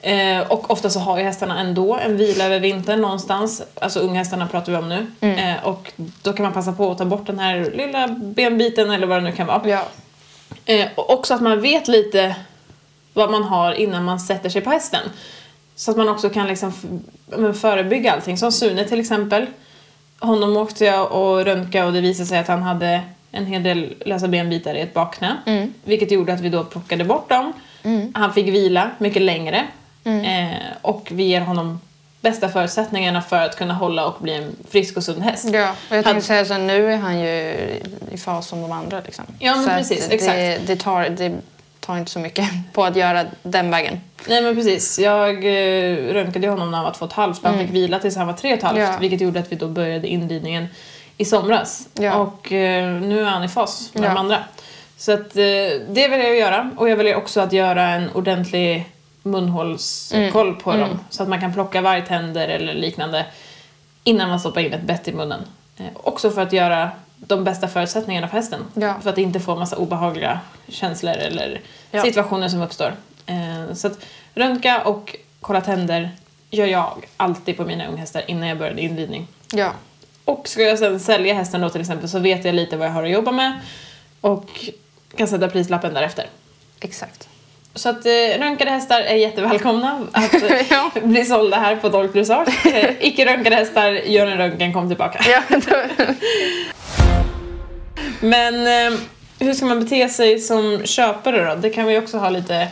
[0.00, 3.62] Eh, och ofta så har ju hästarna ändå en vila över vintern någonstans.
[3.80, 5.06] Alltså unghästarna pratar vi om nu.
[5.28, 9.06] Eh, och då kan man passa på att ta bort den här lilla benbiten eller
[9.06, 9.68] vad det nu kan vara.
[9.68, 9.84] Ja.
[10.64, 12.36] Eh, och också att man vet lite
[13.14, 15.00] vad man har innan man sätter sig på hästen.
[15.74, 16.72] Så att man också kan liksom
[17.60, 18.38] förebygga allting.
[18.38, 19.46] Som Sune till exempel.
[20.18, 23.00] Honom åkte jag och röntgade och det visade sig att han hade
[23.32, 25.36] en hel del lösa benbitar i ett bakknä.
[25.84, 27.52] Vilket gjorde att vi då plockade bort dem.
[28.14, 29.66] Han fick vila mycket längre.
[30.04, 31.80] Eh, och vi ger honom
[32.20, 35.48] bästa förutsättningarna för att kunna hålla och bli en frisk och sund häst.
[35.52, 37.28] Ja, och jag tänkte säga så nu är han ju
[38.10, 39.00] i fas som de andra.
[39.04, 39.24] Liksom.
[39.38, 40.66] Ja, men så precis, det, exakt.
[40.66, 41.32] Det tar, det
[41.86, 44.00] tar inte så mycket på att göra den vägen.
[44.28, 44.98] Nej men precis.
[44.98, 47.40] Jag eh, röntgade honom när han var två och ett halvt.
[47.44, 48.78] Han fick vila tills han var tre och ett halvt.
[48.78, 48.96] Ja.
[49.00, 50.66] Vilket gjorde att vi då började inridningen
[51.16, 51.88] i somras.
[51.94, 52.14] Ja.
[52.14, 54.18] Och eh, nu är han i fas med de Ja.
[54.18, 54.38] andra.
[54.96, 55.42] Så att, eh,
[55.88, 56.70] det vill jag göra.
[56.76, 58.84] Och jag väljer också att göra en ordentlig
[59.22, 60.60] munhålskoll Mm.
[60.60, 60.98] på dem.
[61.10, 63.26] Så att man kan plocka vargtänder eller liknande
[64.04, 65.40] innan man stoppar in ett bett i munnen.
[65.78, 66.90] Eh, också för att göra
[67.26, 68.60] de bästa förutsättningarna för hästen.
[68.74, 68.94] Ja.
[69.02, 72.02] För att inte få massa obehagliga känslor eller Ja.
[72.02, 72.92] situationer som uppstår.
[73.26, 73.98] Eh, så att
[74.34, 76.10] röntga och kolla tänder
[76.50, 79.26] gör jag alltid på mina unghästar innan jag börjar inridning.
[79.52, 79.72] Ja.
[80.24, 82.92] Och ska jag sen sälja hästen då till exempel så vet jag lite vad jag
[82.92, 83.60] har att jobba med
[84.20, 84.46] och
[85.16, 86.26] kan sätta prislappen därefter.
[86.80, 87.28] Exakt.
[87.74, 90.90] Så att eh, röntgade hästar är jättevälkomna att eh, Ja.
[91.02, 92.66] bli sålda här på Dolkdressage.
[92.66, 95.20] Eh, icke röntgade hästar, gör en röntgen, kom tillbaka.
[98.22, 98.98] Men eh,
[99.38, 101.54] hur ska man bete sig som köpare då?
[101.54, 102.68] Det kan vi också ha lite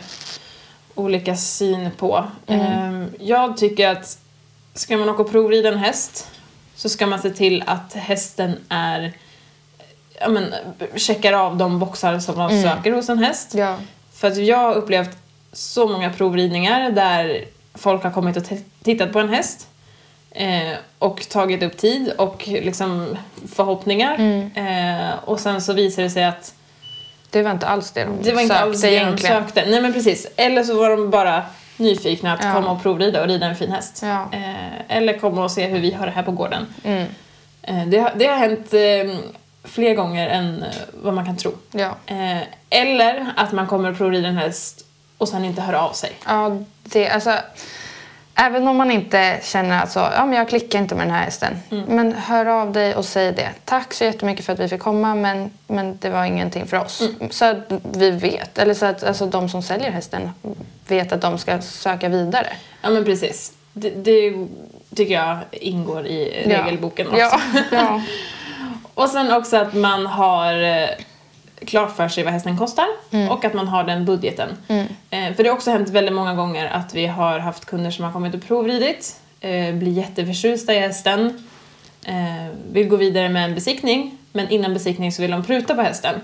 [0.95, 2.25] olika syn på.
[2.47, 4.17] Eh, jag tycker att
[4.73, 6.27] ska man åka och provrida en häst
[6.75, 9.13] så ska man se till att hästen är
[10.19, 10.53] ja, men,
[10.95, 13.53] checkar av de boxar som man söker hos en häst.
[13.53, 13.77] ja.
[14.13, 15.17] För att jag har upplevt
[15.53, 18.43] så många provridningar där folk har kommit och
[18.83, 19.67] tittat på en häst
[20.31, 23.17] eh, och tagit upp tid och liksom
[23.55, 24.13] förhoppningar.
[24.55, 26.53] Eh, och sen så visar det sig att
[27.29, 29.43] Det var inte alls det de det var inte sökte alls det de egentligen.
[29.43, 29.65] sökte.
[29.69, 30.27] Nej men precis.
[30.35, 31.43] Eller så var de bara
[31.77, 32.53] nyfikna att Ja.
[32.53, 33.99] komma och provrida och rida en fin häst.
[34.03, 34.29] Ja.
[34.31, 36.65] Eh, eller komma och se hur vi har det här på gården.
[36.83, 37.07] Mm.
[37.61, 39.19] Eh, det, har, det har hänt eh,
[39.63, 41.51] fler gånger än eh, vad man kan tro.
[41.71, 41.95] Ja.
[42.69, 44.85] Eller att man kommer och provrida en häst
[45.17, 46.11] och sen inte hör av sig.
[46.27, 47.33] Ja, det, alltså,
[48.35, 51.23] även om man inte känner att så, ja, men jag klickar inte med den här
[51.23, 51.53] hästen.
[51.71, 51.85] Mm.
[51.85, 53.49] Men hör av dig och säg det.
[53.65, 57.01] Tack så jättemycket för att vi fick komma men, men det var ingenting för oss.
[57.01, 57.31] Mm.
[57.31, 57.57] Så att
[57.91, 60.31] vi vet, eller så att alltså, de som säljer hästen
[60.87, 62.47] vet att de ska söka vidare.
[62.81, 63.53] Ja men precis.
[63.73, 64.47] Det, det
[64.95, 67.19] tycker jag ingår i regelboken också.
[67.19, 67.39] Ja.
[67.71, 68.01] ja.
[68.93, 70.89] Och sen också att man har eh,
[71.65, 72.85] klart för sig vad hästen kostar
[73.29, 74.49] och att man har den budgeten.
[75.09, 78.05] Eh, för det har också hänt väldigt många gånger att vi har haft kunder som
[78.05, 81.47] har kommit och provridit, eh, blir jätteförtjusta i hästen,
[82.05, 85.81] eh, vill gå vidare med en besiktning men innan besiktning så vill de pruta på
[85.81, 86.15] hästen.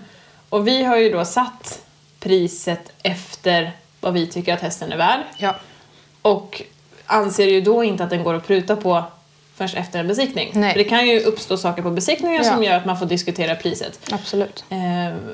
[0.50, 1.82] Och vi har ju då satt
[2.20, 3.72] priset efter
[4.02, 5.20] vad vi tycker att hästen är värd.
[5.38, 5.56] ja.
[6.22, 6.62] Och
[7.06, 9.04] anser ju då inte att den går att pruta på
[9.58, 10.52] förrän efter en besiktning.
[10.54, 10.72] Nej.
[10.72, 12.52] För det kan ju uppstå saker på besiktningen Ja.
[12.54, 14.00] som gör att man får diskutera priset.
[14.12, 14.64] Absolut.
[14.70, 14.78] Eh,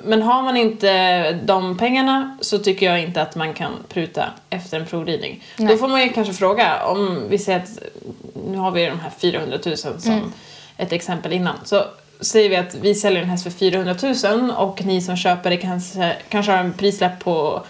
[0.03, 4.79] Men har man inte de pengarna så tycker jag inte att man kan pruta efter
[4.79, 5.43] en provridning.
[5.57, 5.77] Då Nej.
[5.77, 7.69] får man ju kanske fråga om vi säger att
[8.47, 10.31] nu har vi de här 400 000 som Mm.
[10.77, 11.55] ett exempel innan.
[11.65, 11.83] Så
[12.21, 13.95] säger vi att vi säljer en häst för 400
[14.37, 17.63] 000 och ni som köpare kanske, kanske har en prislapp på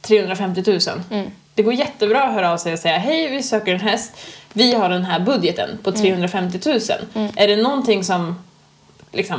[0.00, 0.80] 350 000.
[1.10, 1.30] Mm.
[1.54, 4.12] Det går jättebra att höra av sig och säga hej vi söker en häst.
[4.52, 5.82] Vi har den här budgeten Mm.
[5.82, 6.60] på 350
[7.14, 7.30] 000.
[7.36, 8.44] Är det någonting som
[9.12, 9.38] liksom,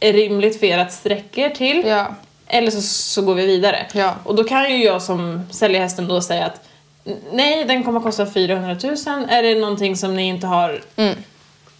[0.00, 1.82] är rimligt för er att sträcka er till?
[1.86, 2.14] Ja.
[2.46, 3.86] Eller så, så går vi vidare.
[3.92, 4.14] Ja.
[4.24, 6.60] Och då kan ju jag som säljer hästen då säga att
[7.06, 8.96] "N- nej, den kommer att kosta 400 000.
[9.28, 10.80] Är det någonting som ni inte har?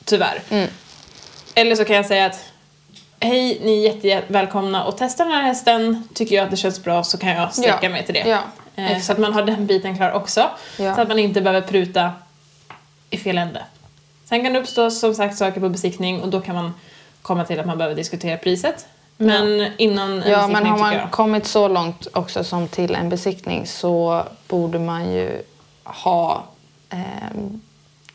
[0.04, 0.42] Tyvärr.
[1.54, 2.44] Eller så kan jag säga att
[3.20, 6.08] hej, ni är jättevälkomna att testa den här hästen.
[6.14, 7.88] Tycker jag att det känns bra så kan jag sträcka Ja.
[7.88, 8.24] mig till det.
[8.28, 8.38] Ja,
[8.76, 10.50] Eh, så att man har den biten klar också.
[10.78, 10.94] Ja.
[10.94, 12.12] Så att man inte behöver pruta
[13.10, 13.62] i fel ände.
[14.24, 16.74] Sen kan det uppstå som sagt saker på besiktning och då kan man
[17.22, 18.86] komma till att man behöver diskutera priset.
[19.16, 21.10] Men innan en Ja, men har man jag.
[21.10, 25.42] kommit så långt också som till en besiktning så borde man ju
[25.84, 26.44] ha
[26.90, 27.60] ehm,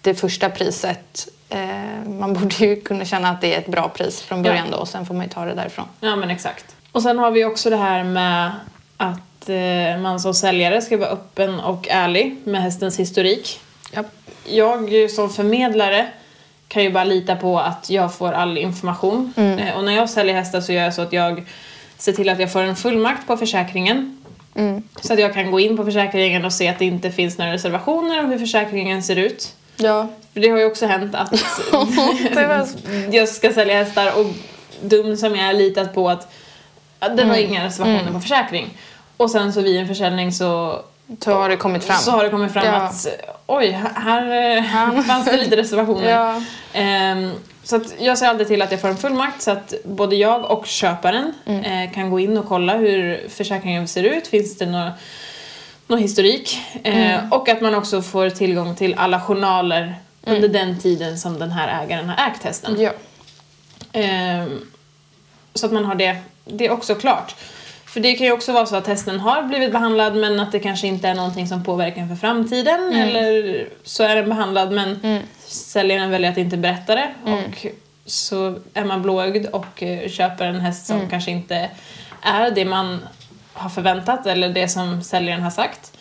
[0.01, 1.27] det första priset.
[1.49, 4.75] Eh, man borde ju kunna känna att det är ett bra pris från början Ja.
[4.75, 5.85] då och sen får man ju ta det därifrån.
[5.99, 6.75] Ja men exakt.
[6.91, 8.51] Och sen har vi också det här med
[8.97, 13.59] att eh, man som säljare ska vara öppen och ärlig med hästens historik.
[13.91, 14.03] Ja.
[14.45, 16.07] Jag som förmedlare
[16.67, 19.33] kan ju bara lita på att jag får all information.
[19.37, 21.43] Eh, och när jag säljer hästar så gör jag så att jag
[21.97, 24.23] ser till att jag får en fullmakt på försäkringen.
[25.01, 27.53] Så att jag kan gå in på försäkringen och se att det inte finns några
[27.53, 29.53] reservationer och hur försäkringen ser ut.
[29.75, 30.07] Ja.
[30.33, 31.33] För det har ju också hänt att
[33.13, 34.25] jag ska sälja hästar och
[34.81, 36.33] dum som jag är litat på att
[36.99, 38.77] att det var inga reservationer på försäkring.
[39.17, 40.81] Och sen så vid en försäljning så,
[41.19, 41.97] Så har det kommit fram.
[41.97, 42.71] så har det kommit fram Ja.
[42.73, 43.07] att
[43.45, 46.09] oj, här eh, fanns det lite reservationer.
[46.09, 46.41] Ja.
[46.73, 47.31] Ehm,
[47.63, 50.51] så att jag ser alltid till att jag får en fullmakt så att både jag
[50.51, 51.63] och köparen Mm.
[51.87, 54.27] eh, kan gå in och kolla hur försäkringen ser ut.
[54.27, 54.91] Finns det några
[55.87, 56.59] någon historik.
[56.83, 57.31] Eh, Mm.
[57.31, 61.83] Och att man också får tillgång till alla journaler under den tiden som den här
[61.83, 62.75] ägaren har ägt hästen.
[62.81, 62.91] Ja.
[63.93, 64.61] Ehm,
[65.53, 67.35] så att man har det, det är också klart.
[67.87, 70.59] För det kan ju också vara så att hästen har blivit behandlad men att det
[70.59, 72.93] kanske inte är någonting som påverkar för framtiden.
[72.95, 77.13] Eller så är den behandlad men säljaren väljer att inte berätta det.
[77.23, 77.65] Och
[78.05, 81.69] så är man blåögd och eh, köper en häst som kanske inte
[82.21, 82.99] är det man
[83.53, 85.97] har förväntat eller det som säljaren har sagt.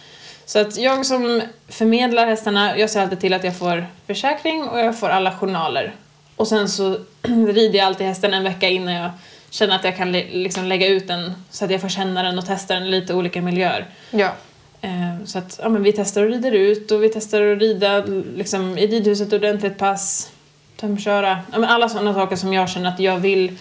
[0.47, 4.79] Så att jag som förmedlar hästarna, jag ser alltid till att jag får försäkring och
[4.79, 5.95] jag får alla journaler.
[6.37, 9.11] Och sen så rider jag alltid hästen en vecka innan jag
[9.57, 12.39] känner att jag kan li- liksom lägga ut den så att jag får känna den
[12.39, 13.87] och testa den i lite olika miljöer.
[14.11, 14.33] Ja.
[14.81, 18.05] Eh, Så att ja, men vi testar och rider ut och vi testar att rida
[18.37, 20.31] liksom, i ridhuset ordentligt pass,
[20.77, 21.39] tömköra.
[21.53, 23.59] Ja, men alla sådana saker som jag känner att jag vill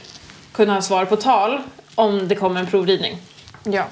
[0.52, 1.60] kunna ha svar på tal
[1.96, 3.18] om det kommer en provridning.
[3.64, 3.84] Ja.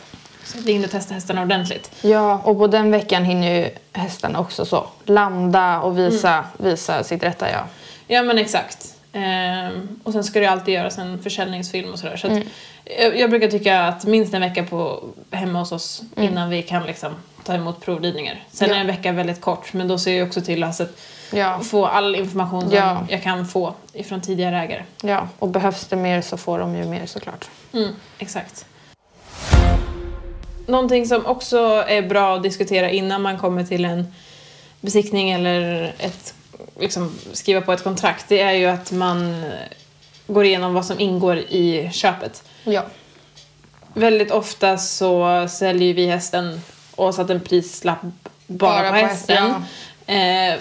[0.45, 1.91] Så att vi hinner testa hästarna ordentligt.
[2.01, 7.23] Ja, och på den veckan hinner ju hästarna också så landa och visa, visa sitt
[7.23, 7.63] rätta jag.
[8.07, 8.92] Ja men exakt.
[9.13, 12.17] Ehm, och sen ska det alltid göras en försäljningsfilm och sådär.
[12.17, 12.39] Så att
[12.99, 16.85] jag, jag brukar tycka att minst en vecka på, hemma hos oss innan vi kan
[16.85, 17.11] liksom
[17.43, 18.43] ta emot provridningar.
[18.51, 18.75] Sen Ja.
[18.75, 20.97] är en vecka väldigt kort men då ser jag också till alltså att
[21.33, 21.59] Ja.
[21.59, 23.05] få all information som Ja.
[23.09, 24.83] jag kan få ifrån tidigare ägare.
[25.03, 27.49] ja, och behövs det mer så får de ju mer såklart.
[27.73, 28.65] Mm, exakt.
[30.67, 34.13] Någonting som också är bra att diskutera innan man kommer till en
[34.81, 36.33] besiktning eller ett,
[36.79, 39.43] liksom, skriva på ett kontrakt det är ju att man
[40.27, 42.43] går igenom vad som ingår i köpet.
[42.63, 42.83] Ja.
[43.93, 46.61] Väldigt ofta så säljer vi hästen
[46.95, 48.01] och satt en prislapp
[48.47, 49.37] bara, Bara på, på hästen.
[49.37, 49.63] hästen,
[50.05, 50.55] Eh,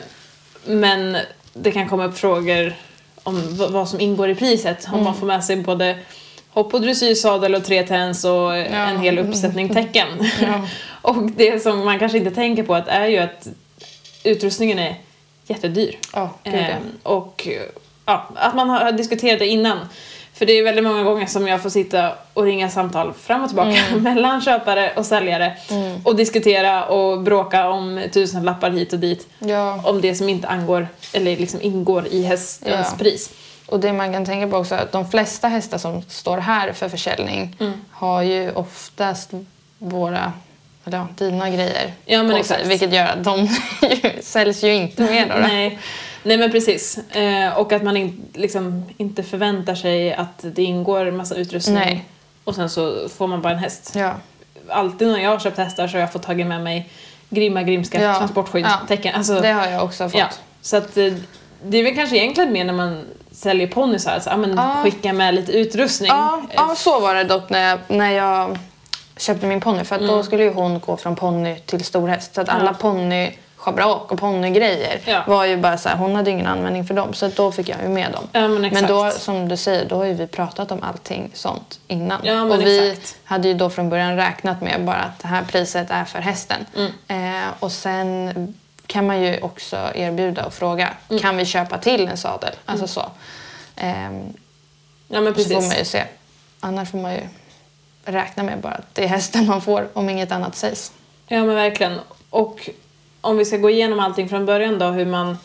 [0.64, 1.16] men
[1.54, 2.74] det kan komma upp frågor
[3.22, 4.84] om vad som ingår i priset.
[4.86, 5.04] Om Mm.
[5.04, 5.98] man får med sig både
[6.50, 10.08] hopp och dressyrsadel och tre täns och en hel uppsättning tecken.
[10.42, 10.66] Ja.
[11.10, 13.48] och det som man kanske inte tänker på att är ju att
[14.24, 14.96] utrustningen är
[15.52, 15.98] jättedyr.
[16.14, 16.58] Ja, gud, ja.
[16.60, 17.48] Ehm, och
[18.06, 19.78] ja, att man har diskuterat det innan.
[20.34, 23.48] För det är väldigt många gånger som jag får sitta och ringa samtal fram och
[23.48, 24.02] tillbaka Mm.
[24.14, 25.56] mellan köpare och säljare
[26.04, 29.80] och diskutera och bråka om tusen lappar hit och dit Ja.
[29.84, 32.96] om det som inte angår, eller liksom ingår i hästens Ja.
[32.98, 33.30] pris.
[33.66, 36.72] Och det man kan tänka på också är att de flesta hästar som står här
[36.72, 37.72] för försäljning Mm.
[37.90, 39.30] har ju oftast
[39.78, 40.32] våra,
[40.84, 42.60] eller ja, dina grejer Ja, men exakt.
[42.60, 42.68] sig.
[42.68, 43.48] Vilket gör att de
[44.22, 45.34] säljs ju inte mer då.
[45.34, 45.40] då.
[45.40, 45.78] Nej.
[46.22, 46.98] Nej men precis.
[46.98, 52.04] Eh, och att man in, liksom, inte förväntar sig att det ingår massa utrustning Nej.
[52.44, 53.92] och sen så får man bara en häst.
[53.96, 54.14] Ja.
[54.68, 56.90] Alltid när jag har köpt hästar så har jag fått tagit med mig
[57.30, 58.14] grymma grimska Ja.
[58.18, 59.14] transportskyddstecken.
[59.14, 60.18] Alltså, Det har jag också fått.
[60.20, 60.26] ja.
[60.62, 61.12] Så att eh,
[61.64, 64.80] det är väl kanske egentligen mer när man säljer ponnysar, alltså, ja, men Ja.
[64.84, 66.08] skicka med lite utrustning.
[66.08, 68.58] Ja, Eh, ja, så var det dock när jag, när jag
[69.22, 69.84] köpte min ponny.
[69.84, 70.14] För att Mm.
[70.16, 72.34] då skulle ju hon gå från ponny till storhäst.
[72.34, 75.22] Så att alla ponny schabrak och ponnygrejer Ja.
[75.26, 77.14] var ju bara så här, hon hade ingen användning för dem.
[77.14, 78.28] Så då fick jag ju med dem.
[78.32, 78.88] Ja, men exakt.
[78.88, 82.20] då, som du säger, då har ju vi pratat om allting sånt innan.
[82.24, 83.16] Ja, men och vi exakt.
[83.24, 86.66] hade ju då från början räknat med bara att det här priset är för hästen.
[86.76, 87.36] Mm.
[87.42, 88.54] Eh, och sen
[88.86, 91.22] kan man ju också erbjuda och fråga, Mm.
[91.22, 92.54] kan vi köpa till en sadel?
[92.66, 93.02] Alltså så.
[93.76, 94.32] Ehm,
[95.08, 95.68] ja men så får precis.
[95.68, 96.04] man ju se.
[96.60, 97.20] Annars får man ju
[98.04, 100.92] räkna med bara att det är hästen man får om inget annat sägs.
[101.28, 101.98] Ja men verkligen.
[102.30, 102.70] Och
[103.20, 105.38] om vi ska gå igenom allting från början då, hur man,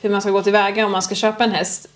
[0.00, 1.88] hur man ska gå tillväga om man ska köpa en häst.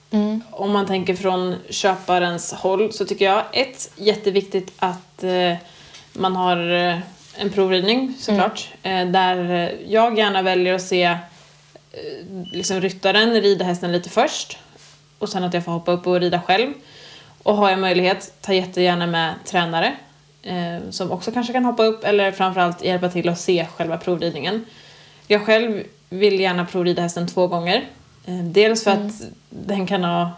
[0.50, 5.54] Om man tänker från köparens håll så tycker jag ett, jätteviktigt att eh,
[6.12, 6.98] man har eh,
[7.36, 8.68] en provridning såklart.
[8.82, 11.18] Eh, där jag gärna väljer att se eh,
[12.52, 14.58] liksom ryttaren rida hästen lite först.
[15.18, 16.72] och sen att jag får hoppa upp och rida själv.
[17.42, 19.96] Och har jag möjlighet, ta jättegärna med tränare
[20.42, 24.64] eh, som också kanske kan hoppa upp eller framförallt hjälpa till att se själva provridningen.
[25.26, 27.84] Jag själv vill gärna provrida hästen två gånger.
[28.26, 29.12] Eh, dels för att
[29.50, 30.30] den kan ha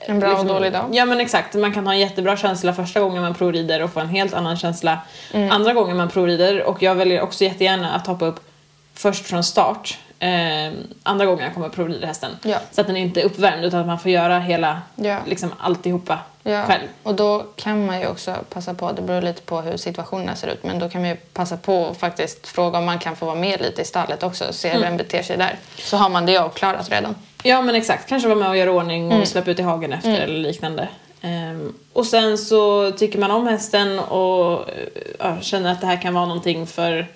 [0.00, 0.88] En bra och dålig dag.
[0.92, 4.00] Ja men exakt, man kan ha en jättebra känsla första gången man provrider och få
[4.00, 4.98] en helt annan känsla
[5.50, 6.62] andra gången man provrider.
[6.62, 8.40] Och jag väljer också jättegärna att hoppa upp
[8.94, 9.98] först från start.
[10.24, 10.72] Eh,
[11.02, 12.30] andra gången jag kommer att provrida hästen.
[12.42, 12.58] Ja.
[12.70, 15.18] Så att den inte är uppvärmd utan att man får göra hela, Ja.
[15.26, 16.82] liksom alltihopa Ja, själv.
[17.02, 20.48] och då kan man ju också passa på, det beror lite på hur situationerna ser
[20.48, 23.26] ut, men då kan man ju passa på och faktiskt fråga om man kan få
[23.26, 25.56] vara med lite i stallet också och se hur den beter sig där.
[25.78, 27.14] Så har man det avklarat redan.
[27.42, 29.20] Ja men exakt, kanske vara med och göra ordning Mm.
[29.20, 30.88] och släppa ut i hagen efter eller liknande.
[31.20, 34.64] Ehm, och sen så tycker man om hästen och
[35.18, 37.06] ja, känner att det här kan vara någonting för,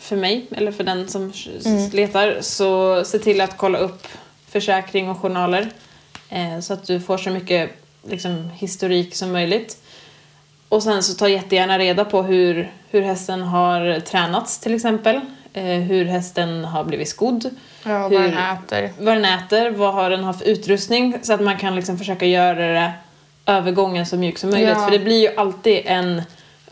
[0.00, 1.32] för mig eller för den som
[1.64, 1.90] Mm.
[1.90, 4.08] letar så se till att kolla upp
[4.48, 5.70] försäkring och journaler
[6.28, 7.70] eh, så att du får så mycket
[8.08, 9.76] liksom, historik som möjligt.
[10.68, 15.20] Och sen så ta jättegärna reda på hur, hur hästen har tränats till exempel.
[15.54, 17.50] Eh, hur hästen har blivit skodd.
[17.84, 18.92] Ja, hur, vad den äter.
[18.98, 22.26] vad den äter, vad har den har för utrustning så att man kan liksom försöka
[22.26, 22.92] göra det
[23.46, 24.68] övergången så mjuk som möjligt.
[24.76, 24.84] Ja.
[24.84, 26.22] För det blir ju alltid en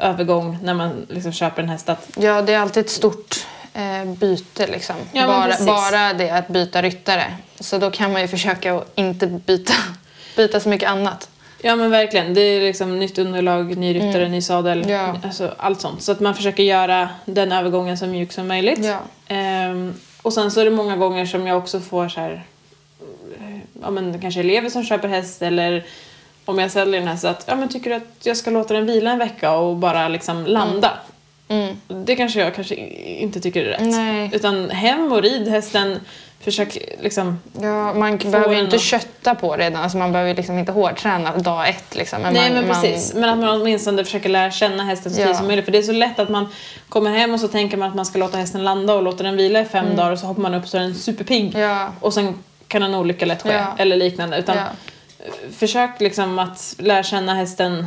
[0.01, 4.05] övergång när man liksom köper en häst att Ja, det är alltid ett stort eh,
[4.05, 4.97] byte liksom.
[5.13, 7.35] Ja, bara, bara det att byta ryttare.
[7.61, 9.73] Så då kan man ju försöka att inte byta,
[10.37, 11.29] byta så mycket annat.
[11.63, 14.91] Ja men verkligen, det är liksom nytt underlag, ny ryttare, ny sadel, Mm.
[14.91, 15.17] Ja.
[15.25, 16.03] alltså allt sånt.
[16.03, 18.85] Så att man försöker göra den övergången så mjuk som möjligt.
[18.85, 18.99] Ja.
[19.29, 22.45] Ehm, och sen så är det många gånger som jag också får så här,
[23.41, 25.85] eh, ja men kanske elever som köper häst eller
[26.45, 28.87] om jag säljer en häst att, ja men tycker du att jag ska låta den
[28.87, 30.91] vila en vecka och bara liksom landa?
[31.89, 32.75] Det kanske jag kanske
[33.05, 33.81] inte tycker är rätt.
[33.81, 34.31] Nej.
[34.33, 36.01] Utan hem och rid hästen,
[36.41, 39.83] försök liksom Ja, man behöver ju inte och- kötta på redan.
[39.83, 41.95] Alltså man behöver liksom inte hårdträna dag ett.
[41.97, 42.23] Liksom.
[42.23, 45.35] Men Nej man, men precis, men att man åtminstone försöker lära känna hästen så Ja.
[45.35, 45.65] som möjligt.
[45.65, 46.49] För det är så lätt att man
[46.89, 49.37] kommer hem och så tänker man att man ska låta hästen landa och låta den
[49.37, 51.55] vila i fem dagar och så hoppar man upp så är den superpigg.
[51.55, 51.61] Mm.
[51.69, 51.89] Ja.
[52.01, 52.35] Och sen
[52.69, 53.75] kan en olycka lätt ske, Ja.
[53.79, 54.39] eller liknande.
[54.39, 54.57] Utan.
[55.53, 57.87] Försök liksom att lära känna hästen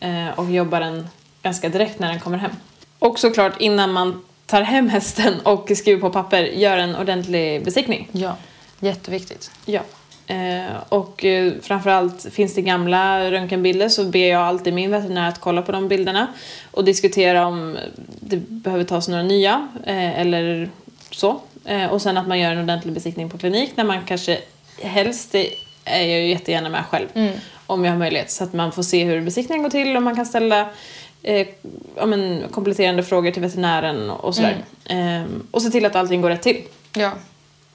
[0.00, 1.08] eh, och jobba den
[1.42, 2.50] ganska direkt när den kommer hem.
[2.98, 8.08] Och såklart innan man tar hem hästen och skriver på papper, gör en ordentlig besiktning.
[8.12, 8.36] Ja,
[8.80, 9.50] jätteviktigt.
[9.66, 9.80] Ja.
[10.26, 15.40] Eh, och eh, framförallt finns det gamla röntgenbilder så ber jag alltid min veterinär att
[15.40, 16.26] kolla på de bilderna
[16.70, 17.78] och diskutera om
[18.20, 20.70] det behöver tas några nya eller
[21.10, 21.40] så.
[21.90, 24.38] Och sen att man gör en ordentlig besiktning på klinik när man kanske
[24.82, 25.34] helst
[25.84, 27.08] är jag ju jättegärna med själv
[27.70, 30.16] om jag har möjlighet så att man får se hur besiktningen går till och man
[30.16, 30.68] kan ställa
[31.22, 31.46] eh,
[31.96, 34.64] ja, men, kompletterande frågor till veterinären och sådär.
[34.84, 36.62] Eh, och se till att allting går rätt till.
[36.92, 37.12] Ja.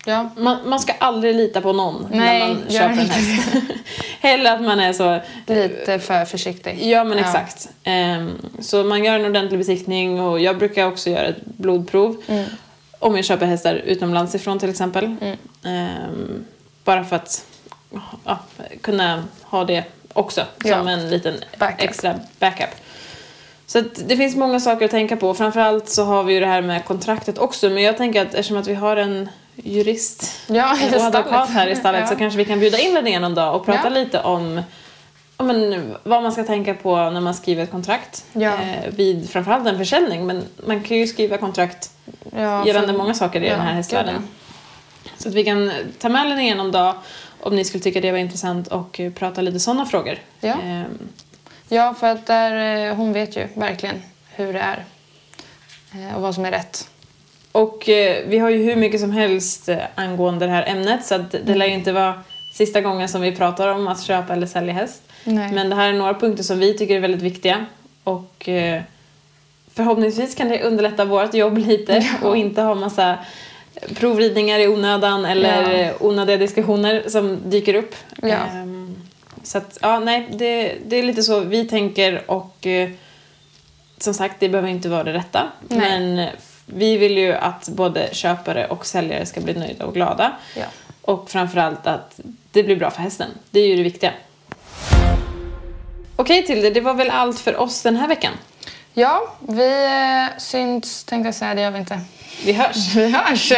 [0.06, 0.30] Ja.
[0.38, 3.48] Man, man ska aldrig lita på någon Nej, när man köper en häst.
[4.20, 5.20] Heller att man är så...
[5.48, 6.80] Lite för försiktig.
[6.82, 7.70] Ja men exakt.
[7.84, 12.22] Ehm, så man gör en ordentlig besiktning och jag brukar också göra ett blodprov.
[12.28, 12.46] Mm.
[13.00, 15.16] Om jag köper hästar utomlands ifrån till exempel.
[15.64, 16.46] Ehm,
[16.84, 17.46] bara för att
[18.26, 18.40] ja,
[18.82, 19.84] kunna ha det
[20.14, 20.78] också Ja.
[20.78, 21.82] som en liten Backup.
[21.90, 22.70] extra backup.
[23.68, 25.34] Så det finns många saker att tänka på.
[25.34, 27.70] Framförallt så har vi ju det här med kontraktet också.
[27.70, 31.76] Men jag tänker att eftersom att vi har en jurist Ja, och advokat här i
[31.76, 32.18] stallet så Ja.
[32.18, 33.90] kanske vi kan bjuda in Linnea någon dag och prata Ja.
[33.90, 34.62] lite om
[35.38, 38.26] ja, men, vad man ska tänka på när man skriver ett kontrakt.
[38.34, 38.54] Ja.
[38.54, 40.26] Eh, vid framförallt en försäljning.
[40.26, 41.90] Men man kan ju skriva kontrakt
[42.38, 44.28] Ja, gällande för- många saker i den här hästvärlden.
[45.18, 46.96] Så att vi kan ta med Linnea någon dag
[47.40, 50.18] om ni skulle tycka det var intressant och prata lite sådana frågor.
[50.40, 50.54] Ja.
[50.64, 50.86] Ehm,
[51.70, 54.02] Ja, för att där, eh, hon vet ju verkligen
[54.36, 54.86] hur det är.
[55.94, 56.90] Eh, Och vad som är rätt.
[57.52, 61.32] Och eh, vi har ju hur mycket som helst angående det här ämnet så att
[61.32, 61.58] det Mm.
[61.58, 65.02] lär ju inte vara sista gången som vi pratar om att köpa eller sälja häst.
[65.24, 65.52] Nej.
[65.52, 67.66] Men det här är några punkter som vi tycker är väldigt viktiga
[68.04, 68.82] och eh,
[69.74, 73.18] förhoppningsvis kan det underlätta vårt jobb lite och inte ha massa
[73.96, 75.94] provridningar i onödan eller Ja.
[76.00, 77.96] onödiga diskussioner som dyker upp.
[78.22, 78.28] Ja.
[78.28, 78.96] Ehm,
[79.44, 82.90] så att, ja, nej, det, det är lite så vi tänker och eh,
[83.98, 85.48] som sagt, det behöver inte vara det rätta.
[85.68, 85.80] Nej.
[85.80, 86.28] Men
[86.66, 90.32] vi vill ju att både köpare och säljare ska bli nöjda och glada.
[90.58, 90.66] Ja.
[91.02, 92.20] Och framförallt att
[92.52, 93.30] det blir bra för hästen.
[93.52, 94.12] Det är ju det viktiga.
[96.16, 98.34] Okej Tilde, det var väl allt för oss den här veckan.
[98.94, 102.00] Ja, vi eh, syns tänkte jag säga, det gör vi inte.
[102.46, 102.96] Vi hörs.
[102.96, 103.52] Vi hörs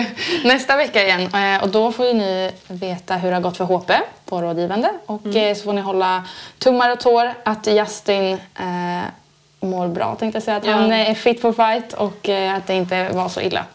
[0.44, 3.92] nästa vecka igen Eh, och då får ni veta hur det har gått för HP
[4.26, 5.38] på rådgivande och Mm.
[5.38, 6.24] eh, så får ni hålla
[6.60, 9.04] tummar och tår att Justin eh,
[9.60, 10.58] mår bra tänkte jag säga.
[10.58, 10.74] Att Ja.
[10.74, 13.66] han är fit for fight och eh, att det inte var så illa.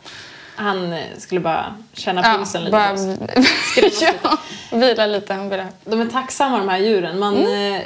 [0.57, 2.97] Han eh, skulle bara känna Ja, pulsen lite bara
[4.23, 4.39] ja,
[4.79, 5.35] vila lite.
[5.35, 5.63] Han vill.
[5.85, 7.19] De är tacksamma de här djuren.
[7.19, 7.81] Man eh,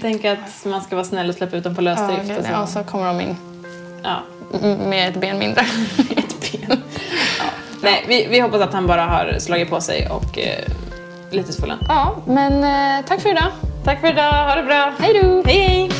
[0.00, 1.94] tänker att man ska vara snäll och släppa ut dem på Mm.
[1.96, 2.28] Ja, lösdrift.
[2.28, 2.50] gud, och så.
[2.52, 3.36] ja, så kommer de in
[4.04, 4.16] Ja.
[4.78, 5.64] med ett ben mindre.
[6.52, 6.82] Ben.
[7.38, 7.44] ja.
[7.82, 10.64] Nej, vi, vi hoppas att han bara har slagit på sig och eh,
[11.30, 11.78] lite svullen.
[11.88, 13.50] Ja, men eh, tack för idag.
[13.84, 14.92] Tack för idag, ha det bra.
[14.98, 15.42] Hej då!
[15.46, 15.99] Hej hej!